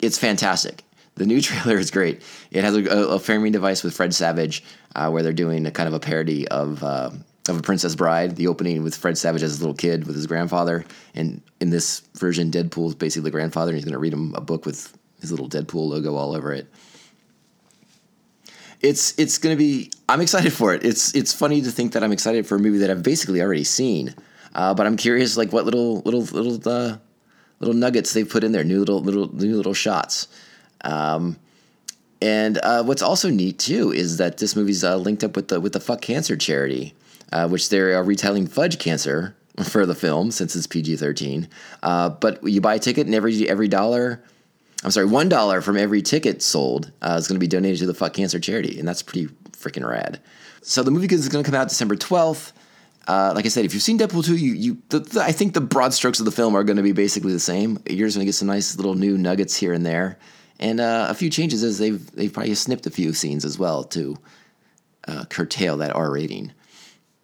It's 0.00 0.18
fantastic. 0.18 0.82
The 1.16 1.26
new 1.26 1.40
trailer 1.42 1.78
is 1.78 1.90
great. 1.90 2.22
It 2.50 2.64
has 2.64 2.76
a, 2.76 2.84
a 2.84 3.18
framing 3.18 3.52
device 3.52 3.82
with 3.82 3.94
Fred 3.94 4.14
Savage, 4.14 4.64
uh, 4.94 5.10
where 5.10 5.22
they're 5.22 5.32
doing 5.32 5.66
a 5.66 5.70
kind 5.70 5.88
of 5.88 5.94
a 5.94 6.00
parody 6.00 6.48
of 6.48 6.82
uh, 6.82 7.10
of 7.48 7.58
a 7.58 7.62
Princess 7.62 7.94
Bride. 7.94 8.36
The 8.36 8.46
opening 8.46 8.82
with 8.82 8.96
Fred 8.96 9.18
Savage 9.18 9.42
as 9.42 9.58
a 9.58 9.60
little 9.60 9.74
kid 9.74 10.06
with 10.06 10.16
his 10.16 10.26
grandfather, 10.26 10.84
and 11.14 11.42
in 11.60 11.70
this 11.70 12.00
version, 12.14 12.50
Deadpool 12.50 12.88
is 12.88 12.94
basically 12.94 13.24
the 13.24 13.32
grandfather, 13.32 13.70
and 13.70 13.76
he's 13.76 13.84
going 13.84 13.92
to 13.92 13.98
read 13.98 14.14
him 14.14 14.34
a 14.34 14.40
book 14.40 14.64
with 14.64 14.96
his 15.20 15.30
little 15.30 15.48
Deadpool 15.48 15.88
logo 15.88 16.16
all 16.16 16.34
over 16.34 16.52
it 16.52 16.66
it's 18.80 19.18
it's 19.18 19.38
going 19.38 19.56
to 19.56 19.58
be. 19.58 19.90
I'm 20.08 20.20
excited 20.20 20.52
for 20.52 20.74
it. 20.74 20.84
It's 20.84 21.14
it's 21.14 21.32
funny 21.32 21.62
to 21.62 21.70
think 21.70 21.92
that 21.92 22.02
I'm 22.02 22.12
excited 22.12 22.46
for 22.46 22.56
a 22.56 22.58
movie 22.58 22.78
that 22.78 22.90
I've 22.90 23.02
basically 23.02 23.42
already 23.42 23.64
seen, 23.64 24.14
uh, 24.54 24.74
but 24.74 24.86
I'm 24.86 24.96
curious 24.96 25.36
like 25.36 25.52
what 25.52 25.64
little 25.64 26.00
little 26.00 26.22
little 26.22 26.68
uh, 26.68 26.96
little 27.60 27.74
nuggets 27.74 28.12
they've 28.12 28.28
put 28.28 28.44
in 28.44 28.52
there, 28.52 28.64
new 28.64 28.80
little 28.80 29.00
little 29.00 29.34
new 29.34 29.56
little 29.56 29.74
shots. 29.74 30.28
Um, 30.82 31.38
and 32.22 32.58
uh, 32.58 32.82
what's 32.82 33.02
also 33.02 33.30
neat 33.30 33.58
too 33.58 33.92
is 33.92 34.18
that 34.18 34.38
this 34.38 34.54
movie's 34.56 34.84
uh, 34.84 34.96
linked 34.96 35.24
up 35.24 35.36
with 35.36 35.48
the 35.48 35.60
with 35.60 35.72
the 35.72 35.80
Fuck 35.80 36.02
Cancer 36.02 36.36
charity, 36.36 36.94
uh, 37.32 37.48
which 37.48 37.68
they're 37.68 37.98
uh, 37.98 38.02
retelling 38.02 38.46
Fudge 38.46 38.78
Cancer, 38.78 39.34
for 39.64 39.86
the 39.86 39.94
film 39.94 40.30
since 40.30 40.56
it's 40.56 40.66
PG 40.66 40.96
13. 40.96 41.48
Uh, 41.82 42.10
but 42.10 42.42
you 42.44 42.60
buy 42.60 42.74
a 42.74 42.78
ticket, 42.78 43.06
and 43.06 43.14
every, 43.14 43.48
every 43.48 43.68
dollar, 43.68 44.22
I'm 44.82 44.90
sorry, 44.90 45.06
one 45.06 45.28
dollar 45.28 45.60
from 45.60 45.76
every 45.76 46.00
ticket 46.02 46.42
sold 46.42 46.90
uh, 47.02 47.16
is 47.18 47.28
going 47.28 47.36
to 47.36 47.40
be 47.40 47.48
donated 47.48 47.80
to 47.80 47.86
the 47.86 47.94
Fuck 47.94 48.14
Cancer 48.14 48.40
charity. 48.40 48.78
And 48.78 48.88
that's 48.88 49.02
pretty 49.02 49.26
freaking 49.52 49.86
rad. 49.88 50.20
So 50.62 50.82
the 50.82 50.90
movie 50.90 51.14
is 51.14 51.28
going 51.28 51.44
to 51.44 51.50
come 51.50 51.58
out 51.58 51.68
December 51.68 51.96
12th. 51.96 52.52
Uh, 53.08 53.32
like 53.34 53.44
I 53.44 53.48
said, 53.48 53.64
if 53.64 53.74
you've 53.74 53.82
seen 53.82 53.98
Deadpool 53.98 54.24
2, 54.24 54.36
you, 54.36 54.52
you 54.52 54.82
the, 54.88 55.00
the, 55.00 55.20
I 55.20 55.32
think 55.32 55.54
the 55.54 55.60
broad 55.60 55.92
strokes 55.92 56.18
of 56.18 56.26
the 56.26 56.30
film 56.30 56.54
are 56.54 56.64
going 56.64 56.76
to 56.76 56.82
be 56.82 56.92
basically 56.92 57.32
the 57.32 57.40
same. 57.40 57.78
You're 57.88 58.06
just 58.06 58.16
going 58.16 58.24
to 58.24 58.28
get 58.28 58.34
some 58.34 58.48
nice 58.48 58.76
little 58.76 58.94
new 58.94 59.18
nuggets 59.18 59.56
here 59.56 59.72
and 59.72 59.84
there, 59.84 60.18
and 60.58 60.80
uh, 60.80 61.06
a 61.08 61.14
few 61.14 61.30
changes 61.30 61.64
as 61.64 61.78
they've 61.78 62.10
they've 62.12 62.32
probably 62.32 62.54
snipped 62.54 62.86
a 62.86 62.90
few 62.90 63.12
scenes 63.12 63.44
as 63.44 63.58
well 63.58 63.84
to 63.84 64.16
uh, 65.08 65.24
curtail 65.24 65.78
that 65.78 65.96
R 65.96 66.10
rating. 66.12 66.52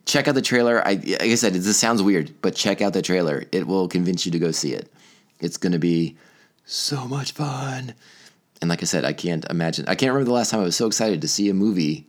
Check 0.07 0.29
out 0.29 0.35
the 0.35 0.43
trailer. 0.43 0.81
I 0.81 0.95
like 0.95 1.21
I 1.23 1.35
said, 1.35 1.53
this 1.55 1.77
sounds 1.77 2.03
weird, 2.03 2.35
but 2.41 2.55
check 2.57 2.81
out 2.81 2.93
the 2.93 3.03
trailer. 3.03 3.45
It 3.53 3.67
will 3.67 3.87
convince 3.87 4.25
you 4.25 4.33
to 4.33 4.39
go 4.39 4.51
see 4.51 4.73
it. 4.73 4.91
It's 5.41 5.59
going 5.59 5.73
to 5.73 5.79
be 5.79 6.17
so 6.67 7.07
much 7.07 7.33
fun. 7.33 7.95
And 8.61 8.69
like 8.69 8.83
I 8.83 8.87
said, 8.87 9.05
I 9.05 9.13
can't 9.13 9.45
imagine. 9.49 9.87
I 9.89 9.95
can't 9.95 10.13
remember 10.13 10.27
the 10.27 10.35
last 10.35 10.51
time 10.51 10.61
I 10.61 10.65
was 10.65 10.77
so 10.77 10.87
excited 10.87 11.23
to 11.23 11.29
see 11.29 11.49
a 11.49 11.55
movie 11.55 12.07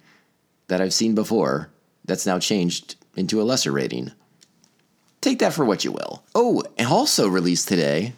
that 0.67 0.81
I've 0.81 0.93
seen 0.93 1.15
before 1.15 1.69
that's 2.03 2.25
now 2.25 2.39
changed 2.39 2.95
into 3.15 3.41
a 3.41 3.43
lesser 3.43 3.71
rating. 3.71 4.11
Take 5.21 5.39
that 5.39 5.53
for 5.53 5.65
what 5.65 5.85
you 5.85 5.91
will. 5.91 6.23
Oh, 6.35 6.63
and 6.77 6.87
also 6.87 7.27
released 7.27 7.67
today, 7.67 8.13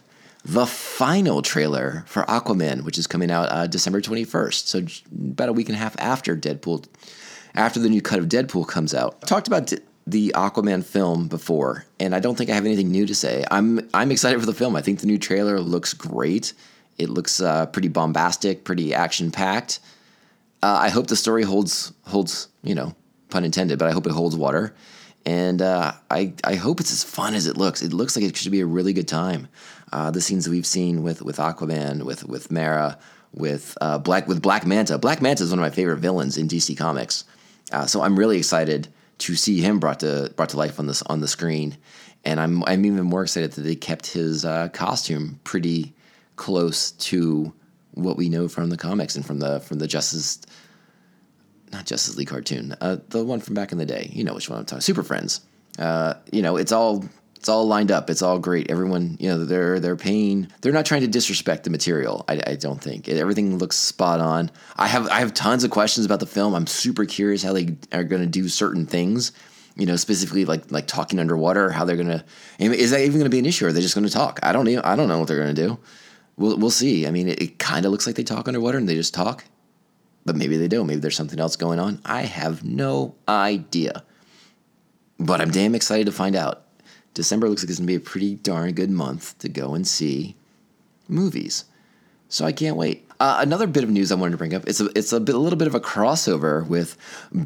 the 0.45 0.65
final 0.65 1.41
trailer 1.41 2.03
for 2.07 2.23
Aquaman, 2.23 2.83
which 2.83 2.97
is 2.97 3.07
coming 3.07 3.31
out 3.31 3.51
uh, 3.51 3.67
December 3.67 4.01
21st. 4.01 4.65
So 4.65 4.85
about 5.31 5.49
a 5.49 5.53
week 5.53 5.69
and 5.69 5.75
a 5.75 5.79
half 5.79 5.95
after 5.99 6.35
Deadpool, 6.35 6.85
after 7.55 7.79
the 7.79 7.89
new 7.89 8.01
cut 8.01 8.19
of 8.19 8.25
Deadpool 8.25 8.67
comes 8.67 8.93
out. 8.93 9.21
Talked 9.21 9.47
about 9.47 9.73
the 10.11 10.33
Aquaman 10.35 10.83
film 10.83 11.27
before, 11.27 11.85
and 11.99 12.15
I 12.15 12.19
don't 12.19 12.37
think 12.37 12.49
I 12.49 12.53
have 12.53 12.65
anything 12.65 12.91
new 12.91 13.05
to 13.05 13.15
say. 13.15 13.43
I'm 13.49 13.87
I'm 13.93 14.11
excited 14.11 14.39
for 14.39 14.45
the 14.45 14.53
film. 14.53 14.75
I 14.75 14.81
think 14.81 14.99
the 14.99 15.07
new 15.07 15.17
trailer 15.17 15.59
looks 15.59 15.93
great. 15.93 16.53
It 16.97 17.09
looks 17.09 17.41
uh, 17.41 17.67
pretty 17.67 17.87
bombastic, 17.87 18.63
pretty 18.63 18.93
action 18.93 19.31
packed. 19.31 19.79
Uh, 20.61 20.77
I 20.81 20.89
hope 20.89 21.07
the 21.07 21.15
story 21.15 21.43
holds 21.43 21.93
holds 22.05 22.47
you 22.63 22.75
know 22.75 22.95
pun 23.29 23.45
intended, 23.45 23.79
but 23.79 23.87
I 23.87 23.91
hope 23.91 24.05
it 24.05 24.11
holds 24.11 24.35
water. 24.35 24.75
And 25.25 25.61
uh, 25.61 25.93
I 26.09 26.33
I 26.43 26.55
hope 26.55 26.79
it's 26.79 26.91
as 26.91 27.03
fun 27.03 27.33
as 27.33 27.47
it 27.47 27.57
looks. 27.57 27.81
It 27.81 27.93
looks 27.93 28.15
like 28.15 28.25
it 28.25 28.35
should 28.35 28.51
be 28.51 28.61
a 28.61 28.65
really 28.65 28.93
good 28.93 29.07
time. 29.07 29.47
Uh, 29.91 30.11
the 30.11 30.21
scenes 30.21 30.49
we've 30.49 30.65
seen 30.65 31.03
with 31.03 31.21
with 31.21 31.37
Aquaman, 31.37 32.03
with 32.03 32.23
with 32.25 32.51
Mera, 32.51 32.97
with 33.33 33.77
uh, 33.81 33.97
Black 33.97 34.27
with 34.27 34.41
Black 34.41 34.65
Manta. 34.65 34.97
Black 34.97 35.21
Manta 35.21 35.43
is 35.43 35.51
one 35.51 35.59
of 35.59 35.63
my 35.63 35.69
favorite 35.69 35.97
villains 35.97 36.37
in 36.37 36.47
DC 36.47 36.77
Comics. 36.77 37.25
Uh, 37.71 37.85
so 37.85 38.01
I'm 38.01 38.17
really 38.17 38.37
excited 38.37 38.87
to 39.19 39.35
see 39.35 39.61
him 39.61 39.79
brought 39.79 39.99
to 40.01 40.31
brought 40.35 40.49
to 40.49 40.57
life 40.57 40.79
on 40.79 40.87
this 40.87 41.01
on 41.03 41.21
the 41.21 41.27
screen. 41.27 41.77
And 42.25 42.39
I'm 42.39 42.63
I'm 42.65 42.85
even 42.85 43.05
more 43.05 43.23
excited 43.23 43.51
that 43.53 43.61
they 43.61 43.75
kept 43.75 44.07
his 44.07 44.43
uh, 44.43 44.69
costume 44.69 45.39
pretty 45.43 45.93
close 46.35 46.91
to 46.91 47.53
what 47.93 48.17
we 48.17 48.29
know 48.29 48.47
from 48.47 48.69
the 48.69 48.77
comics 48.77 49.15
and 49.15 49.25
from 49.25 49.39
the 49.39 49.59
from 49.61 49.79
the 49.79 49.87
Justice 49.87 50.39
not 51.71 51.85
Justice 51.85 52.17
League 52.17 52.27
cartoon, 52.27 52.75
uh, 52.81 52.97
the 53.09 53.23
one 53.23 53.39
from 53.39 53.53
back 53.53 53.71
in 53.71 53.77
the 53.77 53.85
day. 53.85 54.09
You 54.11 54.23
know 54.23 54.33
which 54.33 54.49
one 54.49 54.59
I'm 54.59 54.65
talking. 54.65 54.81
Super 54.81 55.03
Friends. 55.03 55.41
Uh, 55.77 56.15
you 56.31 56.41
know, 56.41 56.57
it's 56.57 56.71
all 56.71 57.05
it's 57.39 57.47
all 57.47 57.65
lined 57.65 57.89
up. 57.89 58.09
It's 58.09 58.21
all 58.21 58.37
great. 58.37 58.69
Everyone, 58.69 59.15
you 59.17 59.29
know, 59.29 59.45
they're 59.45 59.79
they're 59.79 59.95
paying. 59.95 60.49
They're 60.59 60.73
not 60.73 60.85
trying 60.85 61.01
to 61.01 61.07
disrespect 61.07 61.63
the 61.63 61.69
material. 61.69 62.25
I, 62.27 62.41
I 62.45 62.55
don't 62.55 62.81
think 62.81 63.07
everything 63.07 63.57
looks 63.57 63.77
spot 63.77 64.19
on. 64.19 64.51
I 64.75 64.87
have 64.87 65.07
I 65.07 65.19
have 65.19 65.33
tons 65.33 65.63
of 65.63 65.71
questions 65.71 66.05
about 66.05 66.19
the 66.19 66.25
film. 66.25 66.53
I'm 66.53 66.67
super 66.67 67.05
curious 67.05 67.41
how 67.41 67.53
they 67.53 67.77
are 67.93 68.03
going 68.03 68.21
to 68.21 68.27
do 68.27 68.49
certain 68.49 68.85
things. 68.85 69.31
You 69.77 69.85
know, 69.85 69.95
specifically 69.95 70.43
like 70.43 70.69
like 70.69 70.85
talking 70.85 71.17
underwater. 71.17 71.69
How 71.69 71.85
they're 71.85 71.95
going 71.95 72.09
to 72.09 72.25
is 72.59 72.91
that 72.91 72.99
even 72.99 73.13
going 73.13 73.23
to 73.23 73.29
be 73.29 73.39
an 73.39 73.45
issue? 73.45 73.65
Or 73.65 73.69
are 73.69 73.71
they 73.71 73.81
just 73.81 73.95
going 73.95 74.05
to 74.07 74.13
talk? 74.13 74.41
I 74.43 74.51
don't 74.51 74.67
even, 74.67 74.83
I 74.83 74.97
don't 74.97 75.07
know 75.07 75.19
what 75.19 75.29
they're 75.29 75.41
going 75.41 75.55
to 75.55 75.67
do. 75.67 75.79
We'll 76.35 76.57
we'll 76.57 76.69
see. 76.71 77.07
I 77.07 77.11
mean, 77.11 77.29
it, 77.29 77.41
it 77.41 77.59
kind 77.59 77.85
of 77.85 77.93
looks 77.93 78.05
like 78.05 78.17
they 78.17 78.23
talk 78.23 78.49
underwater 78.49 78.77
and 78.77 78.89
they 78.89 78.95
just 78.95 79.13
talk 79.13 79.45
but 80.25 80.35
maybe 80.35 80.57
they 80.57 80.67
don't. 80.67 80.85
Maybe 80.85 80.99
there's 80.99 81.15
something 81.15 81.39
else 81.39 81.55
going 81.55 81.79
on. 81.79 82.01
I 82.05 82.21
have 82.21 82.63
no 82.63 83.15
idea. 83.27 84.03
But 85.17 85.41
I'm 85.41 85.49
damn 85.49 85.73
excited 85.73 86.05
to 86.05 86.11
find 86.11 86.35
out. 86.35 86.65
December 87.13 87.49
looks 87.49 87.63
like 87.63 87.69
it's 87.69 87.79
going 87.79 87.87
to 87.87 87.91
be 87.91 87.95
a 87.95 87.99
pretty 87.99 88.35
darn 88.35 88.71
good 88.73 88.91
month 88.91 89.37
to 89.39 89.49
go 89.49 89.73
and 89.73 89.87
see 89.87 90.35
movies. 91.07 91.65
So 92.29 92.45
I 92.45 92.51
can't 92.51 92.77
wait. 92.77 93.09
Uh, 93.19 93.39
another 93.41 93.67
bit 93.67 93.83
of 93.83 93.89
news 93.89 94.11
I 94.11 94.15
wanted 94.15 94.31
to 94.31 94.37
bring 94.37 94.53
up. 94.53 94.67
It's 94.67 94.79
a 94.79 94.85
it's 94.97 95.11
a, 95.11 95.19
bit, 95.19 95.35
a 95.35 95.39
little 95.39 95.59
bit 95.59 95.67
of 95.67 95.75
a 95.75 95.79
crossover 95.79 96.65
with 96.65 96.95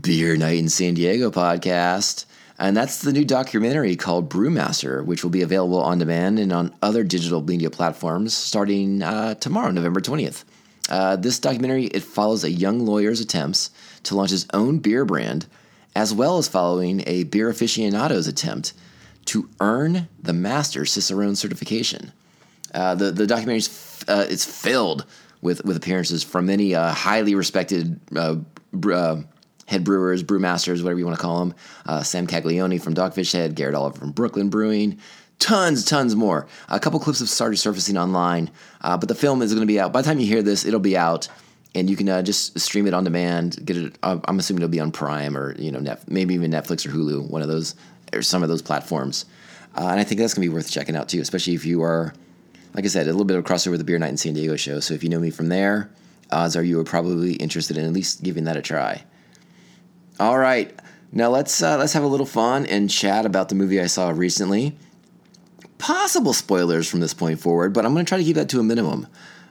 Beer 0.02 0.38
Night 0.38 0.60
in 0.60 0.70
San 0.70 0.94
Diego 0.94 1.32
podcast, 1.32 2.26
and 2.60 2.78
that's 2.78 3.02
the 3.02 3.12
new 3.12 3.26
documentary 3.26 3.96
called 3.96 4.30
Brewmaster, 4.30 5.04
which 5.04 5.24
will 5.24 5.32
be 5.32 5.42
available 5.42 5.82
on 5.82 5.98
demand 5.98 6.38
and 6.38 6.54
on 6.54 6.76
other 6.84 7.04
digital 7.04 7.42
media 7.42 7.72
platforms 7.72 8.36
starting 8.36 9.02
uh, 9.02 9.34
tomorrow, 9.36 9.72
November 9.72 10.00
twentieth. 10.02 10.46
Uh, 10.90 11.16
this 11.16 11.40
documentary 11.40 11.86
it 11.86 12.04
follows 12.04 12.44
a 12.44 12.52
young 12.52 12.86
lawyer's 12.86 13.22
attempts 13.22 13.72
to 14.04 14.16
launch 14.16 14.30
his 14.30 14.46
own 14.54 14.78
beer 14.78 15.06
brand, 15.06 15.48
as 15.96 16.14
well 16.14 16.38
as 16.38 16.48
following 16.48 17.02
a 17.08 17.24
beer 17.24 17.50
aficionado's 17.50 18.28
attempt 18.28 18.74
to 19.26 19.50
earn 19.60 20.08
the 20.22 20.34
master 20.34 20.86
Cicerone 20.86 21.36
certification. 21.36 22.12
Uh, 22.74 22.96
the 22.96 23.12
the 23.12 23.28
documentary 23.28 23.58
is 23.58 24.06
uh, 24.08 24.26
filled 24.52 25.06
with 25.42 25.64
with 25.66 25.78
appearances 25.78 26.24
from 26.24 26.48
many 26.48 26.74
uh, 26.74 26.92
highly 26.92 27.36
respected 27.36 28.00
uh, 28.16 28.36
uh, 28.92 29.18
head 29.68 29.84
brewers, 29.84 30.24
brewmasters, 30.24 30.82
whatever 30.84 31.00
you 31.00 31.06
want 31.06 31.18
to 31.18 31.22
call 31.22 31.40
them. 31.40 32.04
Sam 32.04 32.28
Calagione 32.28 32.82
from 32.82 32.94
Dogfish 32.94 33.34
Head, 33.34 33.56
Garrett 33.56 33.76
Oliver 33.76 34.00
from 34.00 34.12
Brooklyn 34.12 34.50
Brewing, 34.50 35.00
tons, 35.40 35.84
tons 35.86 36.16
more. 36.16 36.48
A 36.70 36.80
couple 36.80 37.00
clips 37.00 37.20
have 37.20 37.30
started 37.30 37.58
surfacing 37.58 37.98
online, 37.98 38.50
uh, 38.82 38.98
but 38.98 39.10
the 39.10 39.16
film 39.16 39.42
is 39.42 39.54
going 39.54 39.62
to 39.62 39.72
be 39.72 39.80
out. 39.80 39.94
By 39.94 40.02
the 40.02 40.08
time 40.08 40.20
you 40.20 40.26
hear 40.26 40.42
this, 40.42 40.66
it'll 40.66 40.80
be 40.80 40.98
out, 40.98 41.28
and 41.76 41.90
you 41.90 41.96
can 41.96 42.08
uh, 42.10 42.22
just 42.22 42.60
stream 42.60 42.88
it 42.88 42.94
on 42.94 43.04
demand. 43.04 43.60
Get 43.66 43.78
it. 43.78 43.98
Uh, 44.02 44.20
I'm 44.26 44.40
assuming 44.40 44.64
it'll 44.64 44.72
be 44.72 44.80
on 44.80 44.92
Prime 44.92 45.36
or 45.38 45.56
you 45.60 45.72
know, 45.72 45.80
Net, 45.80 46.10
maybe 46.10 46.34
even 46.34 46.52
Netflix 46.52 46.86
or 46.86 46.90
Hulu, 46.90 47.30
one 47.30 47.42
of 47.42 47.48
those 47.48 47.76
or 48.14 48.22
some 48.22 48.44
of 48.44 48.50
those 48.50 48.62
platforms. 48.62 49.26
Uh, 49.76 49.88
and 49.88 50.00
I 50.00 50.04
think 50.04 50.20
that's 50.20 50.34
going 50.34 50.46
to 50.46 50.50
be 50.50 50.54
worth 50.54 50.70
checking 50.70 50.96
out 50.96 51.10
too, 51.10 51.20
especially 51.22 51.54
if 51.54 51.66
you 51.66 51.82
are, 51.82 52.14
like 52.74 52.86
I 52.86 52.88
said, 52.88 53.08
a 53.08 53.12
little 53.12 53.26
bit 53.26 53.38
of 53.38 53.44
crossover 53.44 53.72
with 53.72 53.80
the 53.80 53.86
Beer 53.86 54.00
Night 54.00 54.10
in 54.10 54.18
San 54.18 54.34
Diego 54.34 54.56
show. 54.56 54.80
So 54.80 54.94
if 54.94 55.04
you 55.04 55.10
know 55.10 55.20
me 55.20 55.32
from 55.32 55.50
there, 55.50 55.90
odds 56.32 56.56
are 56.56 56.64
you 56.64 56.80
are 56.80 56.84
probably 56.84 57.34
interested 57.36 57.78
in 57.78 57.86
at 57.86 57.94
least 57.94 58.24
giving 58.24 58.44
that 58.46 58.58
a 58.58 58.62
try. 58.62 59.04
All 60.20 60.38
right. 60.38 60.80
Now 61.12 61.30
let's 61.30 61.62
uh, 61.62 61.78
let's 61.78 61.94
have 61.94 62.04
a 62.04 62.08
little 62.08 62.26
fun 62.26 62.66
and 62.66 62.90
chat 62.90 63.26
about 63.26 63.50
the 63.50 63.56
movie 63.56 63.80
I 63.80 63.88
saw 63.88 64.10
recently 64.10 64.76
possible 65.84 66.32
spoilers 66.32 66.90
from 66.90 67.02
this 67.02 67.14
point 67.14 67.42
forward, 67.42 67.74
but 67.74 67.86
I'm 67.86 67.94
going 67.94 68.06
to 68.06 68.10
try 68.10 68.18
to 68.18 68.24
keep 68.24 68.38
that 68.38 68.48
to 68.50 68.60
a 68.62 68.64
minimum. 68.64 69.06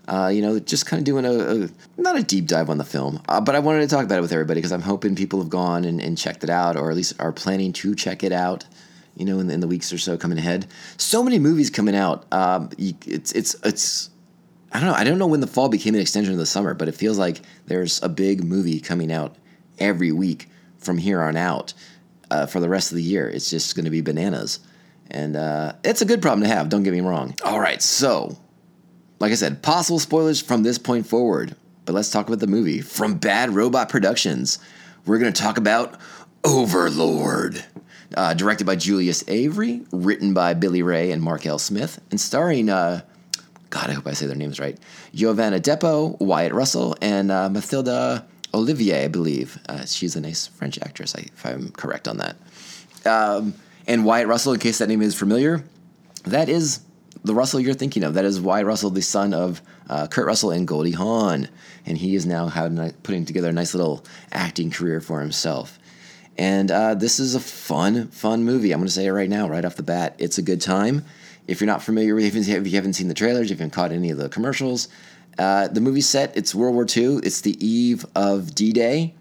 Uh, 0.08 0.30
you 0.34 0.42
know, 0.42 0.58
just 0.58 0.84
kind 0.84 0.98
of 0.98 1.04
doing 1.04 1.24
a, 1.24 1.64
a, 1.64 1.68
not 1.96 2.18
a 2.18 2.22
deep 2.22 2.46
dive 2.46 2.68
on 2.68 2.76
the 2.76 2.84
film, 2.84 3.22
uh, 3.28 3.40
but 3.40 3.54
I 3.54 3.60
wanted 3.60 3.80
to 3.82 3.86
talk 3.86 4.04
about 4.04 4.18
it 4.18 4.20
with 4.20 4.32
everybody 4.32 4.58
because 4.58 4.72
I'm 4.72 4.82
hoping 4.82 5.14
people 5.14 5.38
have 5.38 5.48
gone 5.48 5.84
and, 5.84 6.00
and, 6.00 6.18
checked 6.18 6.42
it 6.42 6.50
out, 6.50 6.76
or 6.76 6.90
at 6.90 6.96
least 6.96 7.14
are 7.20 7.30
planning 7.30 7.72
to 7.74 7.94
check 7.94 8.24
it 8.24 8.32
out. 8.32 8.66
You 9.16 9.26
know, 9.26 9.38
in, 9.38 9.48
in 9.48 9.60
the 9.60 9.68
weeks 9.68 9.92
or 9.92 9.98
so 9.98 10.16
coming 10.16 10.38
ahead, 10.38 10.66
so 10.96 11.22
many 11.22 11.38
movies 11.38 11.70
coming 11.70 11.94
out. 11.94 12.26
Um, 12.32 12.70
it's 12.78 13.30
it's 13.32 13.54
it's 13.62 14.10
I 14.72 14.80
don't 14.80 14.88
know. 14.88 14.94
I 14.94 15.04
don't 15.04 15.18
know 15.18 15.26
when 15.26 15.40
the 15.40 15.46
fall 15.46 15.68
became 15.68 15.94
an 15.94 16.00
extension 16.00 16.32
of 16.32 16.38
the 16.38 16.46
summer, 16.46 16.74
but 16.74 16.88
it 16.88 16.94
feels 16.96 17.18
like 17.18 17.42
there's 17.66 18.02
a 18.02 18.08
big 18.08 18.42
movie 18.42 18.80
coming 18.80 19.12
out 19.12 19.36
every 19.78 20.12
week 20.12 20.48
from 20.78 20.98
here 20.98 21.22
on 21.22 21.36
out 21.36 21.74
uh, 22.30 22.46
for 22.46 22.60
the 22.60 22.68
rest 22.68 22.90
of 22.90 22.96
the 22.96 23.02
year. 23.02 23.28
It's 23.28 23.50
just 23.50 23.76
going 23.76 23.84
to 23.84 23.90
be 23.90 24.00
bananas. 24.00 24.60
And 25.10 25.36
uh, 25.36 25.74
it's 25.84 26.00
a 26.00 26.06
good 26.06 26.22
problem 26.22 26.42
to 26.42 26.54
have, 26.54 26.70
don't 26.70 26.82
get 26.82 26.92
me 26.92 27.02
wrong. 27.02 27.34
All 27.44 27.60
right, 27.60 27.82
so, 27.82 28.38
like 29.22 29.30
I 29.30 29.36
said, 29.36 29.62
possible 29.62 30.00
spoilers 30.00 30.42
from 30.42 30.64
this 30.64 30.78
point 30.78 31.06
forward. 31.06 31.54
But 31.84 31.92
let's 31.92 32.10
talk 32.10 32.26
about 32.26 32.40
the 32.40 32.48
movie. 32.48 32.80
From 32.80 33.18
Bad 33.18 33.50
Robot 33.50 33.88
Productions, 33.88 34.58
we're 35.06 35.18
going 35.18 35.32
to 35.32 35.40
talk 35.40 35.58
about 35.58 36.00
Overlord. 36.42 37.64
Uh, 38.16 38.34
directed 38.34 38.66
by 38.66 38.74
Julius 38.74 39.22
Avery, 39.28 39.82
written 39.92 40.34
by 40.34 40.54
Billy 40.54 40.82
Ray 40.82 41.12
and 41.12 41.22
Mark 41.22 41.46
L. 41.46 41.58
Smith, 41.58 42.00
and 42.10 42.20
starring, 42.20 42.68
uh, 42.68 43.00
God, 43.70 43.88
I 43.88 43.92
hope 43.92 44.08
I 44.08 44.12
say 44.12 44.26
their 44.26 44.36
names 44.36 44.58
right, 44.58 44.76
Jovan 45.14 45.54
Adepo, 45.54 46.18
Wyatt 46.20 46.52
Russell, 46.52 46.96
and 47.00 47.30
uh, 47.30 47.48
Mathilde 47.48 48.22
Olivier, 48.52 49.04
I 49.04 49.08
believe. 49.08 49.56
Uh, 49.68 49.86
she's 49.86 50.14
a 50.16 50.20
nice 50.20 50.48
French 50.48 50.78
actress, 50.82 51.14
if 51.14 51.46
I'm 51.46 51.70
correct 51.70 52.06
on 52.06 52.18
that. 52.18 52.36
Um, 53.06 53.54
and 53.86 54.04
Wyatt 54.04 54.26
Russell, 54.26 54.52
in 54.52 54.58
case 54.58 54.78
that 54.78 54.88
name 54.88 55.00
is 55.00 55.14
familiar, 55.14 55.64
that 56.24 56.50
is 56.50 56.80
the 57.24 57.34
Russell 57.34 57.60
you're 57.60 57.74
thinking 57.74 58.02
of. 58.04 58.14
That 58.14 58.24
is 58.24 58.40
Wyatt 58.40 58.66
Russell, 58.66 58.90
the 58.90 59.02
son 59.02 59.32
of 59.34 59.62
uh, 59.88 60.06
Kurt 60.06 60.26
Russell 60.26 60.50
and 60.50 60.66
Goldie 60.66 60.92
Hawn. 60.92 61.48
And 61.86 61.98
he 61.98 62.14
is 62.14 62.26
now 62.26 62.48
putting 63.02 63.24
together 63.24 63.48
a 63.48 63.52
nice 63.52 63.74
little 63.74 64.04
acting 64.32 64.70
career 64.70 65.00
for 65.00 65.20
himself. 65.20 65.78
And 66.38 66.70
uh, 66.70 66.94
this 66.94 67.20
is 67.20 67.34
a 67.34 67.40
fun, 67.40 68.08
fun 68.08 68.44
movie. 68.44 68.72
I'm 68.72 68.80
going 68.80 68.86
to 68.86 68.92
say 68.92 69.06
it 69.06 69.12
right 69.12 69.28
now, 69.28 69.48
right 69.48 69.64
off 69.64 69.76
the 69.76 69.82
bat. 69.82 70.14
It's 70.18 70.38
a 70.38 70.42
good 70.42 70.60
time. 70.60 71.04
If 71.46 71.60
you're 71.60 71.66
not 71.66 71.82
familiar 71.82 72.14
with 72.14 72.24
if 72.36 72.66
you 72.66 72.74
haven't 72.76 72.94
seen 72.94 73.08
the 73.08 73.14
trailers, 73.14 73.50
if 73.50 73.50
you 73.50 73.56
haven't 73.56 73.72
caught 73.72 73.92
any 73.92 74.10
of 74.10 74.16
the 74.16 74.28
commercials, 74.28 74.88
uh, 75.38 75.68
the 75.68 75.80
movie 75.80 76.00
set, 76.00 76.36
it's 76.36 76.54
World 76.54 76.74
War 76.74 76.86
II. 76.88 77.16
It's 77.24 77.40
the 77.40 77.64
eve 77.64 78.06
of 78.14 78.54
D 78.54 78.72
Day 78.72 79.14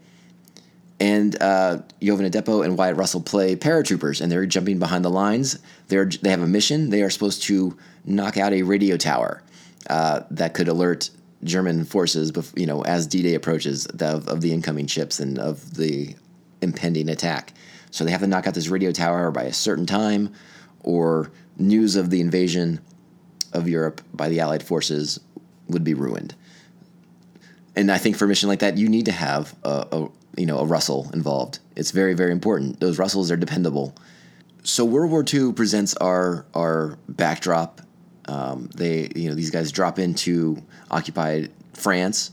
and 1.02 1.36
uh, 1.42 1.80
Jovan 2.00 2.30
Adepo 2.30 2.64
and 2.64 2.78
Wyatt 2.78 2.96
Russell 2.96 3.22
play 3.22 3.56
paratroopers, 3.56 4.22
and 4.22 4.32
they're 4.32 4.46
jumping 4.46 4.78
behind 4.78 5.04
the 5.04 5.10
lines. 5.10 5.58
They're 5.88 6.06
they 6.06 6.30
have 6.30 6.44
a 6.44 6.48
mission. 6.48 6.92
They 6.92 7.02
are 7.02 7.10
supposed 7.10 7.42
to 7.44 7.76
knock 8.06 8.38
out 8.38 8.54
a 8.54 8.62
radio 8.62 8.98
tower 8.98 9.42
uh, 9.90 10.22
that 10.30 10.54
could 10.54 10.68
alert 10.68 11.10
German 11.44 11.86
forces, 11.86 12.32
you 12.56 12.68
know, 12.68 12.84
as 12.84 13.08
D-Day 13.08 13.34
approaches 13.34 13.88
of, 13.88 14.28
of 14.28 14.42
the 14.42 14.54
incoming 14.54 14.86
ships 14.86 15.20
and 15.20 15.40
of 15.40 15.76
the 15.76 16.16
impending 16.62 17.10
attack. 17.10 17.54
So 17.90 18.06
they 18.06 18.12
have 18.12 18.22
to 18.22 18.28
knock 18.28 18.46
out 18.46 18.54
this 18.54 18.68
radio 18.68 18.92
tower 18.92 19.32
by 19.32 19.44
a 19.44 19.54
certain 19.54 19.88
time, 19.88 20.32
or 20.82 21.32
news 21.58 21.96
of 21.96 22.12
the 22.12 22.22
invasion 22.22 22.80
of 23.54 23.68
Europe 23.68 24.02
by 24.14 24.30
the 24.30 24.40
Allied 24.40 24.62
forces 24.62 25.20
would 25.68 25.84
be 25.84 25.96
ruined. 25.96 26.36
And 27.76 27.92
I 27.92 27.98
think 27.98 28.18
for 28.18 28.26
a 28.26 28.28
mission 28.28 28.50
like 28.50 28.60
that, 28.60 28.78
you 28.78 28.88
need 28.88 29.06
to 29.06 29.12
have 29.12 29.56
a, 29.64 29.88
a 29.92 30.10
you 30.38 30.46
know 30.46 30.60
a 30.60 30.66
Russell 30.66 31.10
involved. 31.14 31.60
It's 31.76 31.92
very 31.92 32.14
very 32.14 32.32
important. 32.32 32.80
Those 32.80 32.98
Russells 32.98 33.32
are 33.32 33.38
dependable. 33.38 33.96
So 34.64 34.86
World 34.86 35.12
War 35.12 35.26
II 35.32 35.54
presents 35.54 35.96
our 35.98 36.46
our 36.54 36.98
backdrop. 37.08 37.82
Um, 38.28 38.70
they 38.76 39.10
you 39.16 39.30
know 39.30 39.36
these 39.36 39.52
guys 39.52 39.72
drop 39.72 40.00
into 40.00 40.58
occupied 40.90 41.52
France, 41.74 42.32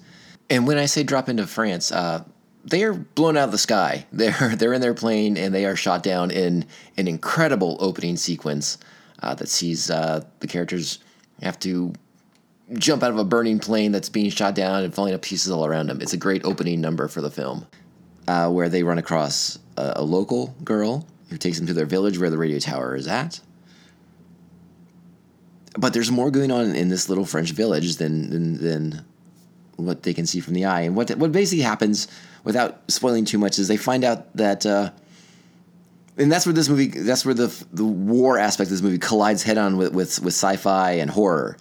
and 0.51 0.67
when 0.67 0.79
I 0.79 0.87
say 0.87 1.03
drop 1.03 1.29
into 1.29 1.47
France, 1.47 1.91
uh, 1.91 2.25
they 2.65 2.85
are 2.85 2.93
blown 2.93 3.37
out 3.37 3.45
of 3.45 3.53
the 3.53 3.59
sky. 3.59 4.07
They're 4.13 4.57
they're 4.57 4.73
in 4.73 4.81
their 4.81 4.95
plane 4.95 5.37
and 5.37 5.55
they 5.55 5.65
are 5.65 5.77
shot 5.77 6.03
down 6.03 6.31
in 6.31 6.67
an 6.97 7.09
incredible 7.09 7.77
opening 7.81 8.17
sequence 8.17 8.79
uh, 9.23 9.35
that 9.35 9.49
sees 9.49 9.91
uh, 9.91 10.25
the 10.41 10.47
characters 10.47 10.99
have 11.43 11.59
to 11.61 11.93
jump 12.75 13.03
out 13.03 13.11
of 13.11 13.19
a 13.19 13.25
burning 13.25 13.59
plane 13.59 13.93
that's 13.93 14.09
being 14.09 14.31
shot 14.31 14.55
down 14.55 14.85
and 14.85 14.95
falling 14.95 15.13
to 15.13 15.19
pieces 15.19 15.51
all 15.51 15.65
around 15.65 15.89
them. 15.89 16.01
It's 16.01 16.13
a 16.13 16.19
great 16.19 16.45
opening 16.45 16.81
number 16.81 17.09
for 17.09 17.21
the 17.21 17.31
film, 17.31 17.67
uh, 18.29 18.51
where 18.51 18.69
they 18.69 18.83
run 18.83 18.99
across 18.99 19.59
a, 19.79 19.95
a 19.97 20.05
local 20.05 20.55
girl 20.63 21.07
who 21.31 21.39
takes 21.39 21.59
them 21.59 21.67
to 21.67 21.73
their 21.73 21.87
village 21.87 22.19
where 22.19 22.31
the 22.31 22.39
radio 22.39 22.59
tower 22.59 22.95
is 22.95 23.09
at. 23.09 23.41
But 25.79 25.95
there's 25.95 26.11
more 26.11 26.31
going 26.31 26.53
on 26.53 26.77
in 26.77 26.89
this 26.89 27.09
little 27.09 27.25
French 27.25 27.53
village 27.53 27.97
than 27.97 28.31
than, 28.31 28.59
than 28.63 29.05
what 29.77 30.03
they 30.03 30.13
can 30.13 30.27
see 30.27 30.41
from 30.41 30.55
the 30.55 30.67
eye. 30.67 30.83
And 30.83 30.95
what 30.95 31.11
what 31.17 31.33
basically 31.33 31.63
happens, 31.63 32.07
without 32.45 32.83
spoiling 32.89 33.25
too 33.25 33.39
much, 33.39 33.59
is 33.59 33.67
they 33.69 33.77
find 33.77 34.05
out 34.05 34.37
that, 34.37 34.67
uh, 34.67 34.91
and 36.19 36.31
that's 36.31 36.45
where 36.45 36.53
this 36.53 36.69
movie, 36.69 36.89
that's 36.89 37.25
where 37.25 37.35
the 37.35 37.49
the 37.73 37.85
war 37.85 38.39
aspect 38.39 38.67
of 38.67 38.73
this 38.73 38.83
movie 38.83 38.99
collides 38.99 39.43
head 39.43 39.57
on 39.57 39.79
with 39.79 39.95
with, 39.95 40.21
with 40.21 40.35
sci-fi 40.35 40.93
and 40.93 41.11
horror. 41.11 41.57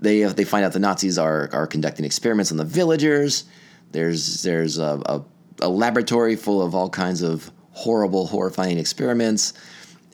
They 0.00 0.22
they 0.22 0.44
find 0.44 0.64
out 0.64 0.72
the 0.72 0.80
Nazis 0.80 1.18
are 1.18 1.48
are 1.52 1.66
conducting 1.68 2.04
experiments 2.04 2.50
on 2.50 2.56
the 2.56 2.64
villagers. 2.64 3.44
There's 3.92 4.42
there's 4.42 4.78
a, 4.78 5.00
a, 5.04 5.22
a 5.62 5.68
laboratory 5.68 6.36
full 6.36 6.60
of 6.60 6.74
all 6.74 6.90
kinds 6.90 7.22
of 7.22 7.50
horrible, 7.70 8.26
horrifying 8.26 8.78
experiments, 8.78 9.54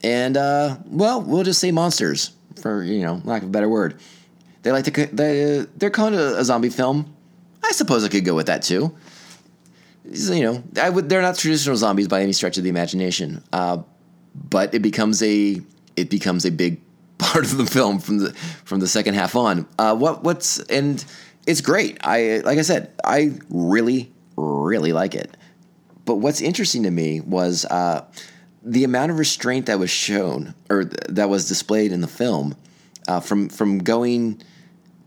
and 0.03 0.37
uh, 0.37 0.77
well, 0.85 1.21
we'll 1.21 1.43
just 1.43 1.59
say 1.59 1.71
monsters 1.71 2.31
for 2.61 2.83
you 2.83 3.01
know 3.01 3.21
lack 3.25 3.41
of 3.41 3.49
a 3.49 3.51
better 3.51 3.69
word. 3.69 3.99
They 4.61 4.71
like 4.71 4.85
to 4.85 5.05
they 5.07 5.65
they're 5.77 5.89
calling 5.89 6.13
it 6.13 6.19
a 6.19 6.43
zombie 6.43 6.69
film 6.69 7.15
I 7.63 7.71
suppose 7.71 8.03
I 8.03 8.07
could 8.07 8.25
go 8.25 8.35
with 8.35 8.47
that 8.47 8.61
too. 8.61 8.95
You 10.05 10.43
know, 10.43 10.63
I 10.81 10.89
would. 10.89 11.09
They're 11.09 11.21
not 11.21 11.37
traditional 11.37 11.75
zombies 11.75 12.07
by 12.07 12.21
any 12.21 12.33
stretch 12.33 12.57
of 12.57 12.63
the 12.63 12.69
imagination, 12.69 13.43
uh, 13.53 13.83
but 14.33 14.73
it 14.73 14.81
becomes 14.81 15.21
a 15.21 15.61
it 15.95 16.09
becomes 16.09 16.45
a 16.45 16.51
big 16.51 16.81
part 17.17 17.45
of 17.45 17.57
the 17.57 17.65
film 17.65 17.99
from 17.99 18.17
the 18.19 18.33
from 18.65 18.79
the 18.79 18.87
second 18.87 19.13
half 19.13 19.35
on. 19.35 19.67
Uh, 19.77 19.95
what 19.95 20.23
what's 20.23 20.59
and 20.59 21.03
it's 21.45 21.61
great. 21.61 21.99
I 22.03 22.37
like 22.39 22.57
I 22.57 22.63
said, 22.63 22.91
I 23.03 23.33
really 23.49 24.11
really 24.35 24.93
like 24.93 25.13
it. 25.15 25.35
But 26.09 26.15
what's 26.15 26.41
interesting 26.41 26.81
to 26.83 26.89
me 26.89 27.21
was 27.21 27.65
uh, 27.65 28.03
the 28.63 28.83
amount 28.83 29.11
of 29.11 29.19
restraint 29.19 29.67
that 29.67 29.77
was 29.77 29.91
shown 29.91 30.55
or 30.67 30.85
th- 30.85 31.01
that 31.07 31.29
was 31.29 31.47
displayed 31.47 31.91
in 31.91 32.01
the 32.01 32.07
film 32.07 32.55
uh, 33.07 33.19
from 33.19 33.47
from 33.47 33.77
going 33.77 34.41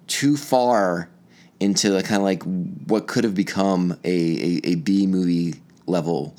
too 0.06 0.36
far 0.36 1.08
into 1.58 1.96
a 1.96 2.04
kind 2.04 2.18
of 2.18 2.22
like 2.22 2.44
what 2.44 3.08
could 3.08 3.24
have 3.24 3.34
become 3.34 3.98
a, 4.04 4.08
a, 4.08 4.60
a 4.62 4.74
B 4.76 5.08
movie 5.08 5.60
level 5.86 6.36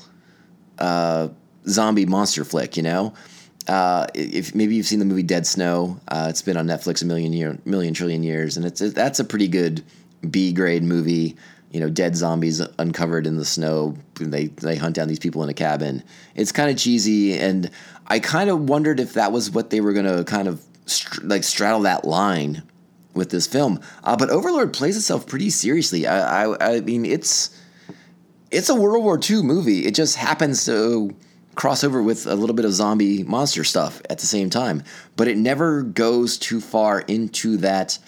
uh, 0.78 1.28
zombie 1.68 2.06
monster 2.06 2.42
flick, 2.42 2.78
you 2.78 2.82
know? 2.82 3.12
Uh, 3.68 4.06
if 4.14 4.54
maybe 4.54 4.76
you've 4.76 4.86
seen 4.86 4.98
the 4.98 5.04
movie 5.04 5.22
Dead 5.22 5.46
Snow, 5.46 6.00
uh, 6.08 6.28
it's 6.30 6.40
been 6.40 6.56
on 6.56 6.66
Netflix 6.66 7.02
a 7.02 7.04
million 7.04 7.34
year, 7.34 7.58
million 7.66 7.92
trillion 7.92 8.22
years, 8.22 8.56
and 8.56 8.64
it's 8.64 8.80
that's 8.80 9.20
a 9.20 9.24
pretty 9.24 9.46
good 9.46 9.84
B 10.30 10.54
grade 10.54 10.82
movie. 10.82 11.36
You 11.74 11.80
know, 11.80 11.90
dead 11.90 12.16
zombies 12.16 12.60
uncovered 12.78 13.26
in 13.26 13.36
the 13.36 13.44
snow. 13.44 13.96
They 14.14 14.46
they 14.46 14.76
hunt 14.76 14.94
down 14.94 15.08
these 15.08 15.18
people 15.18 15.42
in 15.42 15.48
a 15.48 15.54
cabin. 15.54 16.04
It's 16.36 16.52
kind 16.52 16.70
of 16.70 16.78
cheesy, 16.78 17.36
and 17.36 17.68
I 18.06 18.20
kind 18.20 18.48
of 18.48 18.68
wondered 18.68 19.00
if 19.00 19.14
that 19.14 19.32
was 19.32 19.50
what 19.50 19.70
they 19.70 19.80
were 19.80 19.92
gonna 19.92 20.22
kind 20.22 20.46
of 20.46 20.64
str- 20.86 21.24
like 21.24 21.42
straddle 21.42 21.80
that 21.80 22.04
line 22.04 22.62
with 23.12 23.30
this 23.30 23.46
film. 23.46 23.80
Uh, 24.04 24.16
but 24.16 24.30
Overlord 24.30 24.72
plays 24.72 24.96
itself 24.96 25.26
pretty 25.26 25.50
seriously. 25.50 26.06
I, 26.06 26.44
I, 26.44 26.74
I 26.76 26.80
mean, 26.80 27.04
it's 27.04 27.50
it's 28.52 28.68
a 28.68 28.74
World 28.74 29.02
War 29.02 29.18
II 29.18 29.42
movie. 29.42 29.84
It 29.84 29.94
just 29.94 30.16
happens 30.16 30.64
to 30.66 31.14
cross 31.56 31.84
over 31.84 32.02
with 32.02 32.26
a 32.26 32.34
little 32.34 32.54
bit 32.54 32.64
of 32.64 32.72
zombie 32.72 33.22
monster 33.24 33.64
stuff 33.64 34.00
at 34.10 34.18
the 34.18 34.26
same 34.26 34.50
time, 34.50 34.82
but 35.16 35.28
it 35.28 35.36
never 35.36 35.82
goes 35.82 36.38
too 36.38 36.60
far 36.60 37.00
into 37.00 37.56
that 37.58 37.98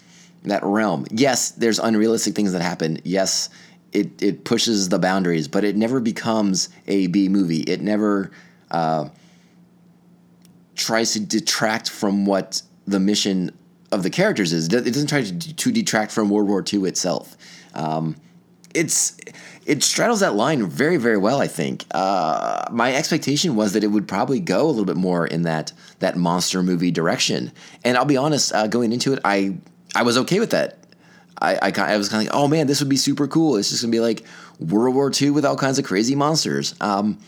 that 0.46 0.62
realm. 0.64 1.06
Yes, 1.10 1.50
there's 1.50 1.78
unrealistic 1.78 2.34
things 2.34 2.52
that 2.52 2.62
happen. 2.62 2.98
Yes, 3.04 3.48
it 3.92 4.22
it 4.22 4.44
pushes 4.44 4.88
the 4.88 4.98
boundaries, 4.98 5.48
but 5.48 5.64
it 5.64 5.76
never 5.76 6.00
becomes 6.00 6.68
a 6.86 7.06
B 7.08 7.28
movie. 7.28 7.60
It 7.60 7.80
never 7.80 8.30
uh, 8.70 9.08
tries 10.74 11.12
to 11.14 11.20
detract 11.20 11.88
from 11.90 12.26
what 12.26 12.62
the 12.86 13.00
mission 13.00 13.50
of 13.92 14.02
the 14.02 14.10
characters 14.10 14.52
is. 14.52 14.66
It 14.66 14.84
doesn't 14.84 15.08
try 15.08 15.22
to, 15.22 15.54
to 15.54 15.72
detract 15.72 16.12
from 16.12 16.30
World 16.30 16.48
War 16.48 16.64
II 16.72 16.88
itself. 16.88 17.36
Um, 17.74 18.16
it's 18.74 19.16
it 19.64 19.82
straddles 19.82 20.20
that 20.20 20.34
line 20.34 20.64
very 20.66 20.98
very 20.98 21.16
well. 21.16 21.40
I 21.40 21.46
think 21.46 21.86
uh, 21.92 22.66
my 22.70 22.94
expectation 22.94 23.56
was 23.56 23.72
that 23.72 23.82
it 23.82 23.88
would 23.88 24.06
probably 24.06 24.40
go 24.40 24.66
a 24.66 24.68
little 24.68 24.84
bit 24.84 24.96
more 24.96 25.26
in 25.26 25.42
that 25.42 25.72
that 26.00 26.16
monster 26.16 26.62
movie 26.62 26.90
direction. 26.90 27.52
And 27.84 27.96
I'll 27.96 28.04
be 28.04 28.18
honest, 28.18 28.52
uh, 28.52 28.66
going 28.66 28.92
into 28.92 29.12
it, 29.14 29.20
I 29.24 29.56
I 29.96 30.02
was 30.02 30.18
okay 30.18 30.40
with 30.40 30.50
that. 30.50 30.78
I, 31.40 31.56
I, 31.56 31.72
I 31.76 31.96
was 31.96 32.08
kind 32.08 32.26
of 32.26 32.32
like, 32.32 32.40
oh 32.42 32.48
man, 32.48 32.66
this 32.66 32.80
would 32.80 32.88
be 32.88 32.96
super 32.96 33.26
cool. 33.26 33.56
It's 33.56 33.70
just 33.70 33.82
gonna 33.82 33.92
be 33.92 34.00
like 34.00 34.24
World 34.58 34.94
War 34.94 35.10
II 35.10 35.30
with 35.30 35.44
all 35.44 35.56
kinds 35.56 35.78
of 35.78 35.84
crazy 35.84 36.14
monsters. 36.14 36.74
Um, 36.80 37.18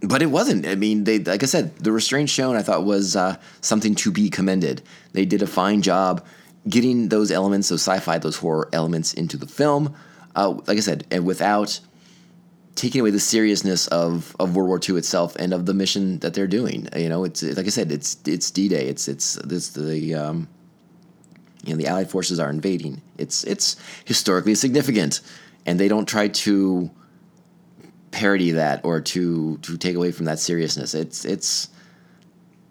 but 0.00 0.22
it 0.22 0.26
wasn't. 0.26 0.66
I 0.66 0.74
mean, 0.74 1.04
they 1.04 1.18
like 1.18 1.42
I 1.42 1.46
said, 1.46 1.76
the 1.78 1.92
restraint 1.92 2.28
shown 2.28 2.56
I 2.56 2.62
thought 2.62 2.84
was 2.84 3.16
uh, 3.16 3.36
something 3.60 3.94
to 3.96 4.10
be 4.10 4.28
commended. 4.28 4.82
They 5.12 5.24
did 5.24 5.42
a 5.42 5.46
fine 5.46 5.82
job 5.82 6.24
getting 6.68 7.08
those 7.08 7.30
elements, 7.30 7.68
those 7.68 7.82
sci-fi, 7.82 8.18
those 8.18 8.36
horror 8.36 8.68
elements 8.72 9.14
into 9.14 9.36
the 9.36 9.46
film. 9.46 9.94
Uh, 10.34 10.50
like 10.66 10.76
I 10.76 10.80
said, 10.80 11.06
and 11.10 11.24
without 11.24 11.80
taking 12.74 13.00
away 13.00 13.10
the 13.10 13.20
seriousness 13.20 13.86
of, 13.88 14.36
of 14.38 14.54
World 14.54 14.68
War 14.68 14.80
II 14.86 14.96
itself 14.98 15.34
and 15.36 15.54
of 15.54 15.64
the 15.64 15.72
mission 15.72 16.18
that 16.18 16.34
they're 16.34 16.46
doing. 16.46 16.88
You 16.94 17.08
know, 17.08 17.24
it's 17.24 17.42
like 17.42 17.66
I 17.66 17.70
said, 17.70 17.90
it's 17.90 18.18
it's 18.26 18.50
D 18.50 18.68
Day. 18.68 18.86
It's 18.86 19.08
it's 19.08 19.34
this 19.36 19.70
the 19.70 20.14
um, 20.14 20.48
you 21.66 21.74
know 21.74 21.78
the 21.78 21.86
Allied 21.86 22.10
forces 22.10 22.38
are 22.38 22.50
invading. 22.50 23.02
It's 23.18 23.44
it's 23.44 23.76
historically 24.04 24.54
significant, 24.54 25.20
and 25.66 25.78
they 25.78 25.88
don't 25.88 26.06
try 26.06 26.28
to 26.28 26.90
parody 28.10 28.52
that 28.52 28.84
or 28.84 29.00
to 29.00 29.58
to 29.58 29.76
take 29.76 29.96
away 29.96 30.12
from 30.12 30.26
that 30.26 30.38
seriousness. 30.38 30.94
It's 30.94 31.24
it's 31.24 31.68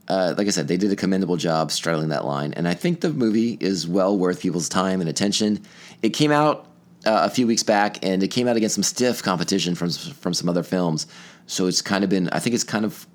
uh, 0.07 0.35
like 0.37 0.47
I 0.47 0.51
said, 0.51 0.67
they 0.67 0.77
did 0.77 0.91
a 0.91 0.95
commendable 0.95 1.37
job 1.37 1.71
straddling 1.71 2.09
that 2.09 2.25
line, 2.25 2.53
and 2.53 2.67
I 2.67 2.73
think 2.73 3.01
the 3.01 3.11
movie 3.11 3.57
is 3.59 3.87
well 3.87 4.17
worth 4.17 4.39
people's 4.39 4.69
time 4.69 5.01
and 5.01 5.09
attention. 5.09 5.63
It 6.01 6.09
came 6.09 6.31
out 6.31 6.67
uh, 7.05 7.21
a 7.23 7.29
few 7.29 7.47
weeks 7.47 7.63
back, 7.63 8.03
and 8.05 8.23
it 8.23 8.29
came 8.29 8.47
out 8.47 8.55
against 8.55 8.75
some 8.75 8.83
stiff 8.83 9.23
competition 9.23 9.75
from 9.75 9.89
from 9.91 10.33
some 10.33 10.49
other 10.49 10.63
films. 10.63 11.07
So 11.47 11.67
it's 11.67 11.81
kind 11.81 12.03
of 12.03 12.09
been, 12.09 12.29
I 12.29 12.39
think 12.39 12.55
it's 12.55 12.63
kind 12.63 12.85
of, 12.85 13.07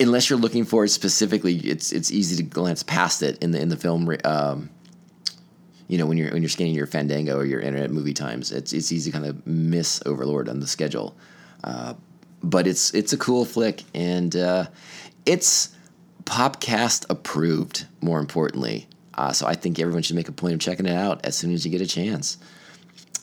unless 0.00 0.30
you're 0.30 0.38
looking 0.38 0.64
for 0.64 0.84
it 0.84 0.88
specifically, 0.88 1.56
it's 1.56 1.92
it's 1.92 2.10
easy 2.10 2.36
to 2.36 2.42
glance 2.42 2.82
past 2.82 3.22
it 3.22 3.42
in 3.42 3.50
the 3.50 3.60
in 3.60 3.68
the 3.68 3.76
film 3.76 4.14
um, 4.24 4.70
you 5.88 5.98
know 5.98 6.06
when 6.06 6.18
you're 6.18 6.30
when 6.32 6.42
you're 6.42 6.48
scanning 6.48 6.74
your 6.74 6.86
Fandango 6.86 7.36
or 7.36 7.44
your 7.44 7.60
Internet 7.60 7.90
Movie 7.90 8.14
Times, 8.14 8.52
it's 8.52 8.72
it's 8.72 8.92
easy 8.92 9.10
to 9.10 9.18
kind 9.18 9.26
of 9.26 9.46
miss 9.46 10.02
Overlord 10.06 10.48
on 10.48 10.60
the 10.60 10.66
schedule. 10.66 11.16
Uh, 11.64 11.94
but 12.42 12.66
it's 12.66 12.92
it's 12.94 13.12
a 13.12 13.16
cool 13.16 13.44
flick, 13.44 13.84
and 13.94 14.34
uh, 14.36 14.66
it's 15.24 15.70
Popcast 16.24 17.06
approved. 17.08 17.86
More 18.00 18.18
importantly, 18.18 18.86
uh, 19.14 19.32
so 19.32 19.46
I 19.46 19.54
think 19.54 19.78
everyone 19.78 20.02
should 20.02 20.16
make 20.16 20.28
a 20.28 20.32
point 20.32 20.54
of 20.54 20.60
checking 20.60 20.86
it 20.86 20.94
out 20.94 21.24
as 21.24 21.36
soon 21.36 21.52
as 21.52 21.64
you 21.64 21.70
get 21.70 21.80
a 21.80 21.86
chance. 21.86 22.38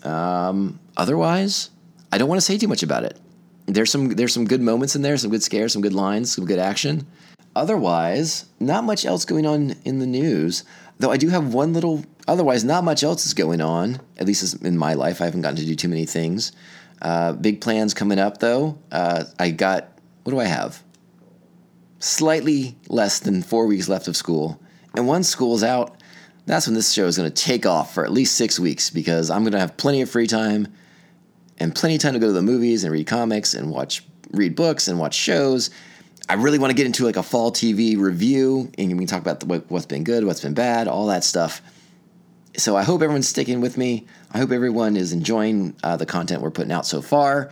Um, 0.04 0.80
otherwise, 0.98 1.70
I 2.12 2.18
don't 2.18 2.28
want 2.28 2.40
to 2.40 2.46
say 2.46 2.58
too 2.58 2.68
much 2.68 2.84
about 2.84 3.04
it. 3.04 3.20
There's 3.66 3.92
some 3.92 4.10
there's 4.10 4.34
some 4.34 4.46
good 4.46 4.62
moments 4.62 4.96
in 4.96 5.02
there, 5.02 5.18
some 5.18 5.32
good 5.32 5.44
scares, 5.44 5.74
some 5.74 5.82
good 5.82 5.94
lines, 5.94 6.34
some 6.34 6.46
good 6.46 6.60
action. 6.60 7.08
Otherwise, 7.56 8.46
not 8.60 8.84
much 8.84 9.06
else 9.06 9.26
going 9.26 9.46
on 9.46 9.76
in 9.86 10.00
the 10.00 10.08
news. 10.08 10.64
Though 11.00 11.12
I 11.12 11.18
do 11.18 11.30
have 11.30 11.54
one 11.54 11.74
little. 11.74 12.06
Otherwise, 12.28 12.64
not 12.64 12.84
much 12.84 13.04
else 13.04 13.26
is 13.26 13.34
going 13.34 13.60
on. 13.62 14.00
At 14.18 14.28
least 14.28 14.64
in 14.64 14.78
my 14.78 14.94
life, 14.94 15.22
I 15.22 15.26
haven't 15.26 15.42
gotten 15.42 15.58
to 15.58 15.66
do 15.66 15.76
too 15.76 15.90
many 15.90 16.06
things. 16.06 16.54
Uh, 17.02 17.34
big 17.34 17.60
plans 17.60 17.94
coming 17.94 18.20
up 18.20 18.40
though. 18.40 18.78
Uh, 18.92 19.26
I 19.38 19.50
got 19.50 20.00
what 20.24 20.32
do 20.32 20.40
I 20.40 20.46
have? 20.46 20.82
Slightly 22.00 22.78
less 22.88 23.20
than 23.20 23.44
four 23.44 23.66
weeks 23.66 23.90
left 23.90 24.08
of 24.08 24.16
school, 24.16 24.60
and 24.96 25.08
once 25.08 25.28
school's 25.28 25.64
out, 25.64 26.02
that's 26.46 26.68
when 26.68 26.76
this 26.76 26.92
show 26.92 27.06
is 27.06 27.18
going 27.18 27.32
to 27.32 27.44
take 27.44 27.66
off 27.66 27.94
for 27.94 28.06
at 28.06 28.12
least 28.12 28.36
six 28.36 28.60
weeks 28.60 28.90
because 28.90 29.30
I'm 29.30 29.44
going 29.44 29.54
to 29.54 29.60
have 29.60 29.78
plenty 29.78 30.02
of 30.02 30.10
free 30.10 30.28
time 30.28 30.68
and 31.60 31.74
plenty 31.74 31.96
of 31.96 32.02
time 32.02 32.14
to 32.14 32.20
go 32.20 32.28
to 32.28 32.34
the 32.34 32.42
movies 32.42 32.84
and 32.84 32.92
read 32.92 33.08
comics 33.08 33.54
and 33.54 33.70
watch, 33.70 34.04
read 34.32 34.56
books 34.56 34.88
and 34.88 35.00
watch 35.00 35.16
shows. 35.16 35.70
I 36.30 36.36
really 36.36 36.58
want 36.58 36.72
to 36.72 36.76
get 36.76 36.86
into 36.86 37.04
like 37.04 37.18
a 37.18 37.24
fall 37.24 37.52
TV 37.52 37.98
review 37.98 38.72
and 38.78 38.92
we 38.92 38.98
can 39.00 39.08
talk 39.08 39.22
about 39.22 39.40
the, 39.40 39.64
what's 39.68 39.86
been 39.86 40.04
good, 40.04 40.26
what's 40.26 40.42
been 40.42 40.54
bad, 40.54 40.88
all 40.88 41.08
that 41.08 41.24
stuff. 41.24 41.62
So 42.56 42.78
I 42.78 42.84
hope 42.84 43.02
everyone's 43.02 43.28
sticking 43.28 43.62
with 43.62 43.78
me. 43.78 44.06
I 44.32 44.38
hope 44.38 44.52
everyone 44.52 44.96
is 44.96 45.12
enjoying 45.12 45.76
uh, 45.84 45.98
the 45.98 46.06
content 46.06 46.42
we're 46.42 46.52
putting 46.52 46.72
out 46.72 46.86
so 46.86 47.02
far. 47.02 47.52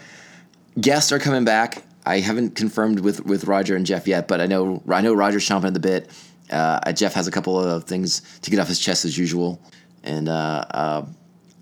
Guests 0.80 1.12
are 1.12 1.20
coming 1.20 1.44
back. 1.44 1.84
I 2.06 2.20
haven't 2.20 2.56
confirmed 2.56 3.00
with 3.00 3.26
with 3.26 3.46
Roger 3.46 3.76
and 3.76 3.86
Jeff 3.86 4.08
yet, 4.08 4.28
but 4.28 4.42
I 4.42 4.48
know 4.48 4.82
I 4.90 5.02
know 5.02 5.14
Roger's 5.14 5.48
chomping 5.48 5.66
at 5.66 5.74
the 5.74 5.80
bit. 5.80 6.10
Uh, 6.50 6.92
Jeff 6.94 7.14
has 7.14 7.28
a 7.28 7.32
couple 7.32 7.60
of 7.60 7.84
things 7.86 8.22
to 8.42 8.52
get 8.52 8.60
off 8.60 8.68
his 8.68 8.80
chest 8.80 9.06
as 9.06 9.18
usual, 9.18 9.62
and 10.04 10.28
uh, 10.28 10.66
uh, 10.72 11.06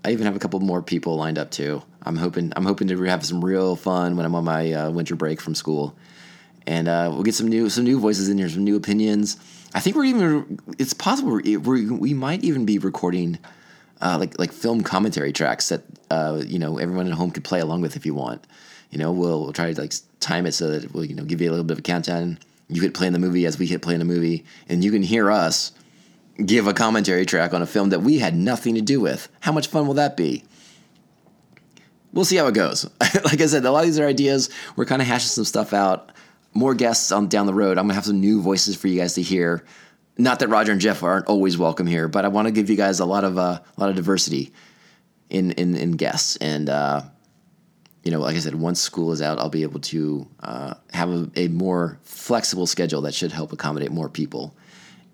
I 0.04 0.10
even 0.12 0.26
have 0.26 0.36
a 0.36 0.38
couple 0.38 0.58
more 0.60 0.82
people 0.82 1.16
lined 1.16 1.38
up 1.38 1.50
too. 1.50 1.82
I'm 2.02 2.16
hoping 2.16 2.52
I'm 2.56 2.64
hoping 2.64 2.88
to 2.88 3.02
have 3.02 3.24
some 3.24 3.44
real 3.44 3.76
fun 3.76 4.16
when 4.16 4.24
I'm 4.24 4.34
on 4.34 4.44
my 4.44 4.72
uh, 4.72 4.90
winter 4.90 5.14
break 5.14 5.40
from 5.40 5.54
school, 5.54 5.94
and 6.70 6.86
uh, 6.86 7.10
we'll 7.12 7.24
get 7.24 7.34
some 7.34 7.48
new 7.48 7.68
some 7.68 7.82
new 7.82 7.98
voices 7.98 8.28
in 8.28 8.38
here, 8.38 8.48
some 8.48 8.62
new 8.62 8.76
opinions. 8.76 9.36
I 9.74 9.80
think 9.80 9.96
we're 9.96 10.04
even 10.04 10.60
it's 10.78 10.94
possible 10.94 11.32
we 11.32 11.56
we 11.56 12.14
might 12.14 12.44
even 12.44 12.64
be 12.64 12.78
recording 12.78 13.40
uh, 14.00 14.16
like 14.20 14.38
like 14.38 14.52
film 14.52 14.82
commentary 14.82 15.32
tracks 15.32 15.68
that 15.70 15.82
you 16.46 16.60
know 16.60 16.78
everyone 16.78 17.08
at 17.08 17.12
home 17.14 17.32
could 17.32 17.42
play 17.42 17.58
along 17.58 17.80
with 17.80 17.96
if 17.96 18.06
you 18.06 18.14
want. 18.14 18.46
You 18.90 18.98
know, 18.98 19.10
we'll, 19.10 19.40
we'll 19.42 19.52
try 19.52 19.72
to 19.72 19.80
like 19.80 19.92
time 20.20 20.46
it 20.46 20.52
so 20.52 20.68
that 20.70 20.94
we'll 20.94 21.04
you 21.04 21.14
know 21.14 21.24
give 21.24 21.40
you 21.40 21.50
a 21.50 21.52
little 21.52 21.64
bit 21.64 21.72
of 21.72 21.80
a 21.80 21.82
countdown 21.82 22.38
you 22.68 22.82
hit 22.82 22.94
play 22.94 23.08
in 23.08 23.12
the 23.12 23.18
movie 23.18 23.46
as 23.46 23.58
we 23.58 23.66
hit 23.66 23.82
play 23.82 23.94
in 23.94 23.98
the 23.98 24.04
movie, 24.04 24.44
and 24.68 24.84
you 24.84 24.92
can 24.92 25.02
hear 25.02 25.28
us 25.28 25.72
give 26.46 26.68
a 26.68 26.72
commentary 26.72 27.26
track 27.26 27.52
on 27.52 27.62
a 27.62 27.66
film 27.66 27.90
that 27.90 28.00
we 28.00 28.20
had 28.20 28.36
nothing 28.36 28.76
to 28.76 28.80
do 28.80 29.00
with. 29.00 29.28
How 29.40 29.50
much 29.50 29.66
fun 29.66 29.88
will 29.88 29.94
that 29.94 30.16
be? 30.16 30.44
We'll 32.12 32.24
see 32.24 32.36
how 32.36 32.46
it 32.46 32.54
goes. 32.54 32.88
like 33.00 33.40
I 33.40 33.46
said, 33.46 33.64
a 33.64 33.72
lot 33.72 33.80
of 33.80 33.86
these 33.86 33.98
are 33.98 34.06
ideas. 34.06 34.50
We're 34.76 34.84
kind 34.84 35.02
of 35.02 35.08
hashing 35.08 35.28
some 35.28 35.44
stuff 35.44 35.72
out. 35.72 36.12
More 36.52 36.74
guests 36.74 37.12
on 37.12 37.28
down 37.28 37.46
the 37.46 37.54
road. 37.54 37.78
I'm 37.78 37.84
gonna 37.84 37.94
have 37.94 38.06
some 38.06 38.20
new 38.20 38.40
voices 38.40 38.76
for 38.76 38.88
you 38.88 38.98
guys 38.98 39.14
to 39.14 39.22
hear. 39.22 39.64
Not 40.18 40.40
that 40.40 40.48
Roger 40.48 40.72
and 40.72 40.80
Jeff 40.80 41.02
aren't 41.02 41.26
always 41.26 41.56
welcome 41.56 41.86
here, 41.86 42.08
but 42.08 42.24
I 42.24 42.28
want 42.28 42.46
to 42.46 42.52
give 42.52 42.68
you 42.68 42.76
guys 42.76 43.00
a 43.00 43.06
lot 43.06 43.24
of 43.24 43.38
uh, 43.38 43.60
a 43.76 43.80
lot 43.80 43.90
of 43.90 43.96
diversity 43.96 44.52
in 45.28 45.52
in, 45.52 45.76
in 45.76 45.92
guests 45.92 46.36
and. 46.36 46.68
Uh, 46.68 47.02
you 48.02 48.10
know, 48.10 48.20
like 48.20 48.34
I 48.34 48.38
said, 48.38 48.54
once 48.54 48.80
school 48.80 49.12
is 49.12 49.20
out, 49.20 49.38
I'll 49.38 49.50
be 49.50 49.62
able 49.62 49.80
to 49.80 50.26
uh, 50.42 50.74
have 50.92 51.10
a, 51.10 51.30
a, 51.36 51.48
more 51.48 51.98
flexible 52.02 52.66
schedule 52.66 53.02
that 53.02 53.14
should 53.14 53.30
help 53.30 53.52
accommodate 53.52 53.90
more 53.90 54.08
people. 54.08 54.56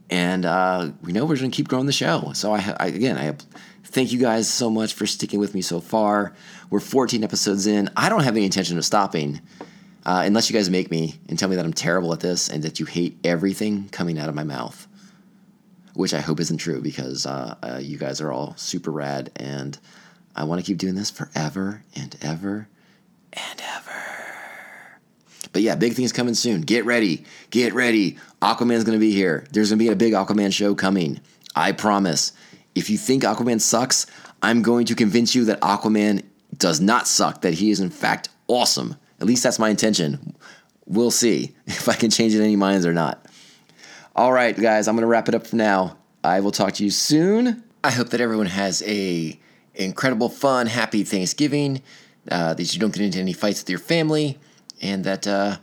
And 0.08 0.44
uh, 0.44 0.92
we 1.02 1.12
know 1.12 1.24
we're 1.24 1.36
going 1.36 1.50
to 1.50 1.56
keep 1.56 1.68
growing 1.68 1.86
the 1.86 1.92
show. 1.92 2.30
So 2.34 2.54
I, 2.54 2.74
I 2.78 2.86
again, 2.86 3.18
I 3.18 3.36
thank 3.84 4.12
you 4.12 4.20
guys 4.20 4.48
so 4.48 4.70
much 4.70 4.94
for 4.94 5.06
sticking 5.06 5.40
with 5.40 5.52
me 5.54 5.62
so 5.62 5.80
far. 5.80 6.34
We're 6.70 6.80
14 6.80 7.24
episodes 7.24 7.66
in. 7.66 7.90
I 7.96 8.08
don't 8.08 8.22
have 8.22 8.36
any 8.36 8.44
intention 8.44 8.78
of 8.78 8.84
stopping. 8.84 9.40
Uh, 10.06 10.22
unless 10.24 10.48
you 10.48 10.54
guys 10.54 10.70
make 10.70 10.88
me 10.88 11.18
and 11.28 11.36
tell 11.36 11.48
me 11.48 11.56
that 11.56 11.64
I'm 11.64 11.72
terrible 11.72 12.12
at 12.12 12.20
this 12.20 12.48
and 12.48 12.62
that 12.62 12.78
you 12.78 12.86
hate 12.86 13.18
everything 13.24 13.88
coming 13.88 14.20
out 14.20 14.28
of 14.28 14.36
my 14.36 14.44
mouth, 14.44 14.86
which 15.94 16.14
I 16.14 16.20
hope 16.20 16.38
isn't 16.38 16.58
true 16.58 16.80
because 16.80 17.26
uh, 17.26 17.56
uh, 17.60 17.80
you 17.82 17.98
guys 17.98 18.20
are 18.20 18.30
all 18.30 18.54
super 18.56 18.92
rad 18.92 19.32
and 19.34 19.76
I 20.36 20.44
want 20.44 20.60
to 20.60 20.64
keep 20.64 20.78
doing 20.78 20.94
this 20.94 21.10
forever 21.10 21.82
and 21.96 22.16
ever 22.22 22.68
and 23.32 23.62
ever. 23.74 23.92
But 25.52 25.62
yeah, 25.62 25.74
big 25.74 25.94
things 25.94 26.12
coming 26.12 26.34
soon. 26.34 26.60
Get 26.60 26.84
ready. 26.84 27.24
Get 27.50 27.74
ready. 27.74 28.16
Aquaman's 28.40 28.84
going 28.84 28.96
to 28.96 29.04
be 29.04 29.10
here. 29.12 29.44
There's 29.50 29.70
going 29.70 29.80
to 29.80 29.84
be 29.84 29.90
a 29.90 29.96
big 29.96 30.12
Aquaman 30.12 30.52
show 30.52 30.76
coming. 30.76 31.20
I 31.56 31.72
promise. 31.72 32.30
If 32.76 32.90
you 32.90 32.96
think 32.96 33.24
Aquaman 33.24 33.60
sucks, 33.60 34.06
I'm 34.40 34.62
going 34.62 34.86
to 34.86 34.94
convince 34.94 35.34
you 35.34 35.46
that 35.46 35.60
Aquaman 35.62 36.22
does 36.56 36.80
not 36.80 37.08
suck, 37.08 37.40
that 37.40 37.54
he 37.54 37.72
is 37.72 37.80
in 37.80 37.90
fact 37.90 38.28
awesome. 38.46 38.94
At 39.20 39.26
least 39.26 39.42
that's 39.42 39.58
my 39.58 39.68
intention. 39.68 40.34
We'll 40.86 41.10
see 41.10 41.54
if 41.66 41.88
I 41.88 41.94
can 41.94 42.10
change 42.10 42.34
any 42.34 42.56
minds 42.56 42.86
or 42.86 42.92
not. 42.92 43.26
All 44.14 44.32
right, 44.32 44.56
guys, 44.56 44.88
I'm 44.88 44.94
going 44.94 45.02
to 45.02 45.08
wrap 45.08 45.28
it 45.28 45.34
up 45.34 45.46
for 45.46 45.56
now. 45.56 45.98
I 46.24 46.40
will 46.40 46.52
talk 46.52 46.72
to 46.74 46.84
you 46.84 46.90
soon. 46.90 47.62
I 47.84 47.90
hope 47.90 48.08
that 48.10 48.20
everyone 48.20 48.46
has 48.46 48.82
a 48.86 49.38
incredible, 49.74 50.28
fun, 50.28 50.66
happy 50.66 51.04
Thanksgiving 51.04 51.82
uh, 52.30 52.54
that 52.54 52.74
you 52.74 52.80
don't 52.80 52.92
get 52.92 53.02
into 53.02 53.18
any 53.18 53.32
fights 53.32 53.60
with 53.60 53.70
your 53.70 53.78
family, 53.78 54.38
and 54.80 55.04
that 55.04 55.26
uh, 55.26 55.58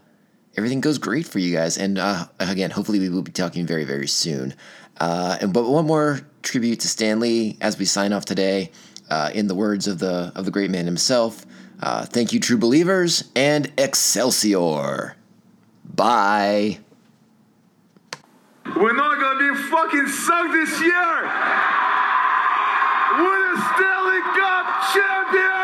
everything 0.56 0.82
goes 0.82 0.98
great 0.98 1.28
for 1.28 1.40
you 1.40 1.54
guys. 1.54 1.78
And 1.78 1.98
uh, 1.98 2.28
again, 2.40 2.70
hopefully, 2.70 3.00
we 3.00 3.10
will 3.10 3.24
be 3.24 3.32
talking 3.32 3.66
very, 3.66 3.84
very 3.84 4.08
soon. 4.08 4.54
Uh, 5.00 5.38
and 5.42 5.52
but 5.52 5.68
one 5.68 5.86
more 5.86 6.22
tribute 6.44 6.80
to 6.82 6.88
Stan 6.88 7.20
Lee 7.20 7.58
as 7.60 7.78
we 7.78 7.86
sign 7.86 8.14
off 8.14 8.26
today. 8.26 8.72
Uh, 9.10 9.30
in 9.34 9.48
the 9.48 9.56
words 9.56 9.88
of 9.88 10.00
the 10.00 10.32
of 10.34 10.46
the 10.46 10.52
great 10.52 10.72
man 10.72 10.86
himself, 10.86 11.46
uh, 11.84 12.06
thank 12.06 12.32
you, 12.32 12.40
true 12.40 12.58
believers, 12.58 13.30
and 13.36 13.70
Excelsior. 13.78 15.18
Bye. 15.84 16.80
We're 18.78 18.96
not 18.96 19.20
gonna 19.20 19.54
be 19.54 19.62
fucking 19.64 20.08
sunk 20.08 20.54
this 20.54 20.80
year. 20.80 21.16
We're 23.20 23.52
the 23.52 23.62
Stanley 23.76 24.22
Cup 24.32 24.66
champions. 24.94 25.63